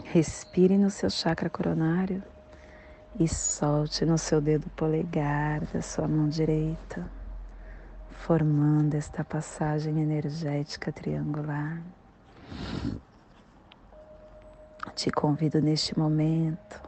Respire 0.05 0.77
no 0.77 0.91
seu 0.91 1.09
chakra 1.09 1.49
coronário 1.49 2.23
e 3.19 3.27
solte 3.27 4.05
no 4.05 4.19
seu 4.19 4.41
dedo 4.41 4.69
polegar 4.71 5.65
da 5.67 5.81
sua 5.81 6.07
mão 6.07 6.29
direita, 6.29 7.11
formando 8.11 8.95
esta 8.95 9.25
passagem 9.25 10.03
energética 10.03 10.93
triangular. 10.93 11.83
Te 14.95 15.11
convido 15.11 15.61
neste 15.61 15.99
momento 15.99 16.81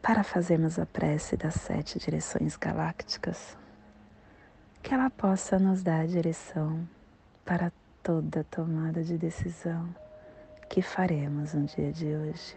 para 0.00 0.22
fazermos 0.24 0.78
a 0.78 0.86
prece 0.86 1.36
das 1.36 1.54
sete 1.54 1.98
direções 1.98 2.56
galácticas, 2.56 3.58
que 4.82 4.94
ela 4.94 5.10
possa 5.10 5.58
nos 5.58 5.82
dar 5.82 6.00
a 6.00 6.06
direção 6.06 6.88
para 7.44 7.70
toda 8.02 8.44
tomada 8.44 9.04
de 9.04 9.18
decisão 9.18 9.94
que 10.70 10.80
faremos 10.80 11.52
no 11.52 11.66
dia 11.66 11.92
de 11.92 12.06
hoje 12.06 12.56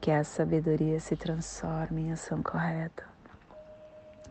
que 0.00 0.10
a 0.10 0.22
sabedoria 0.22 1.00
se 1.00 1.16
transforme 1.16 2.02
em 2.02 2.12
ação 2.12 2.42
correta, 2.42 3.04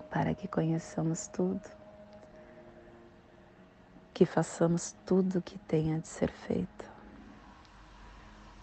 para 0.10 0.34
que 0.34 0.48
conheçamos 0.48 1.28
tudo, 1.28 1.62
que 4.14 4.26
façamos 4.26 4.96
tudo 5.06 5.40
o 5.40 5.42
que 5.42 5.60
tenha 5.60 6.00
de 6.00 6.08
ser 6.08 6.32
feito, 6.32 6.86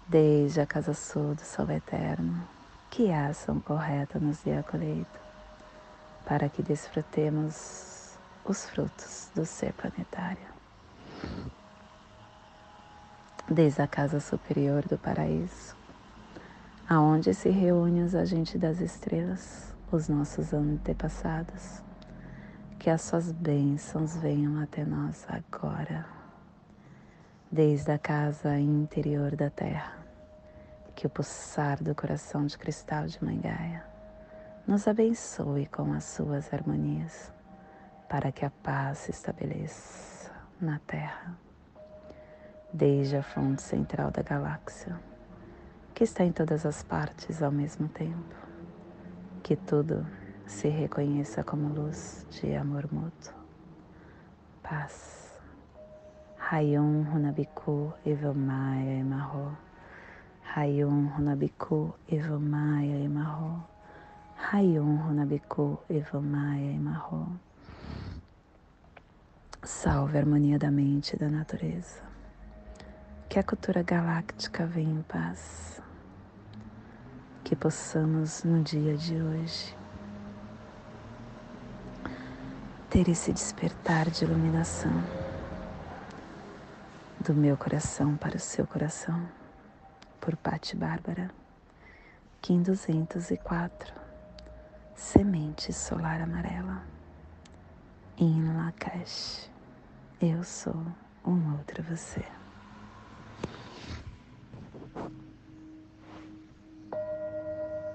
desde 0.09 0.61
a 0.61 0.66
casa 0.66 0.94
sul 0.94 1.34
do 1.34 1.42
sol 1.42 1.70
eterno, 1.70 2.46
que 2.90 3.11
a 3.11 3.28
ação 3.28 3.61
correta 3.61 4.18
nos 4.18 4.38
dê 4.42 4.57
a 4.57 4.62
colheita, 4.62 5.20
para 6.24 6.48
que 6.48 6.62
desfrutemos 6.62 8.16
os 8.44 8.64
frutos 8.64 9.30
do 9.34 9.44
ser 9.44 9.72
planetário. 9.74 10.55
Desde 13.48 13.82
a 13.82 13.86
casa 13.86 14.20
superior 14.20 14.86
do 14.86 14.98
paraíso, 14.98 15.84
aonde 16.89 17.32
se 17.32 17.49
reúnem 17.49 18.05
os 18.05 18.14
agentes 18.14 18.61
das 18.61 18.80
estrelas, 18.80 19.74
os 19.91 20.09
nossos 20.09 20.53
antepassados. 20.53 21.82
Que 22.78 22.91
as 22.91 23.01
suas 23.01 23.32
bênçãos 23.32 24.16
venham 24.16 24.61
até 24.61 24.85
nós 24.85 25.26
agora, 25.28 26.05
desde 27.51 27.91
a 27.91 27.99
casa 27.99 28.59
interior 28.59 29.35
da 29.35 29.49
terra. 29.49 29.97
Que 30.95 31.07
o 31.07 31.11
pulsar 31.11 31.82
do 31.82 31.95
coração 31.95 32.45
de 32.45 32.59
cristal 32.59 33.07
de 33.07 33.22
Mãe 33.24 33.41
Gaia 33.41 33.85
nos 34.66 34.87
abençoe 34.87 35.66
com 35.66 35.93
as 35.93 36.05
suas 36.05 36.53
harmonias, 36.53 37.32
para 38.09 38.30
que 38.30 38.45
a 38.45 38.51
paz 38.51 38.99
se 38.99 39.11
estabeleça 39.11 40.30
na 40.61 40.78
terra, 40.80 41.35
desde 42.72 43.16
a 43.16 43.22
fonte 43.22 43.62
central 43.62 44.11
da 44.11 44.22
galáxia 44.22 44.95
que 45.95 46.03
está 46.03 46.24
em 46.24 46.32
todas 46.32 46.66
as 46.66 46.82
partes 46.82 47.40
ao 47.40 47.53
mesmo 47.53 47.86
tempo. 47.86 48.34
Que 49.45 49.55
tudo 49.55 50.05
se 50.45 50.68
reconheça 50.68 51.45
como 51.45 51.68
luz 51.68 52.26
de 52.32 52.55
amor 52.57 52.92
mútuo. 52.92 53.32
Paz. 54.61 55.32
Rayon 56.36 57.05
Runabiku 57.05 57.92
Evomaya 58.05 58.99
Emarro. 58.99 59.57
Rayon 60.42 61.11
Runabiku 61.16 61.95
Evomaya 62.09 62.97
Emarro. 62.97 63.64
Rayon 64.36 64.99
Runabiku 64.99 65.78
Evomaya 65.88 66.72
Emarro. 66.72 67.28
Salve 69.62 70.18
a 70.18 70.20
harmonia 70.20 70.59
da 70.59 70.70
mente 70.72 71.14
e 71.14 71.18
da 71.18 71.28
natureza. 71.28 72.03
Que 73.28 73.38
a 73.38 73.45
cultura 73.45 73.82
galáctica 73.82 74.66
venha 74.66 74.92
em 74.92 75.03
paz 75.03 75.84
que 77.45 77.55
possamos 77.55 78.42
no 78.42 78.62
dia 78.62 78.97
de 78.97 79.20
hoje 79.20 79.76
ter 82.88 83.07
esse 83.07 83.34
despertar 83.34 84.09
de 84.09 84.24
iluminação 84.24 84.90
do 87.20 87.34
meu 87.34 87.55
coração 87.55 88.16
para 88.16 88.36
o 88.36 88.40
seu 88.40 88.66
coração, 88.66 89.28
por 90.20 90.34
Patti 90.36 90.74
Bárbara, 90.74 91.30
Kim 92.40 92.62
204, 92.62 93.92
Semente 94.95 95.70
Solar 95.70 96.22
Amarela, 96.22 96.82
In 98.16 98.55
Lakesh, 98.57 99.51
eu 100.18 100.42
sou 100.42 100.80
um 101.26 101.53
outro 101.53 101.82
você. 101.82 102.24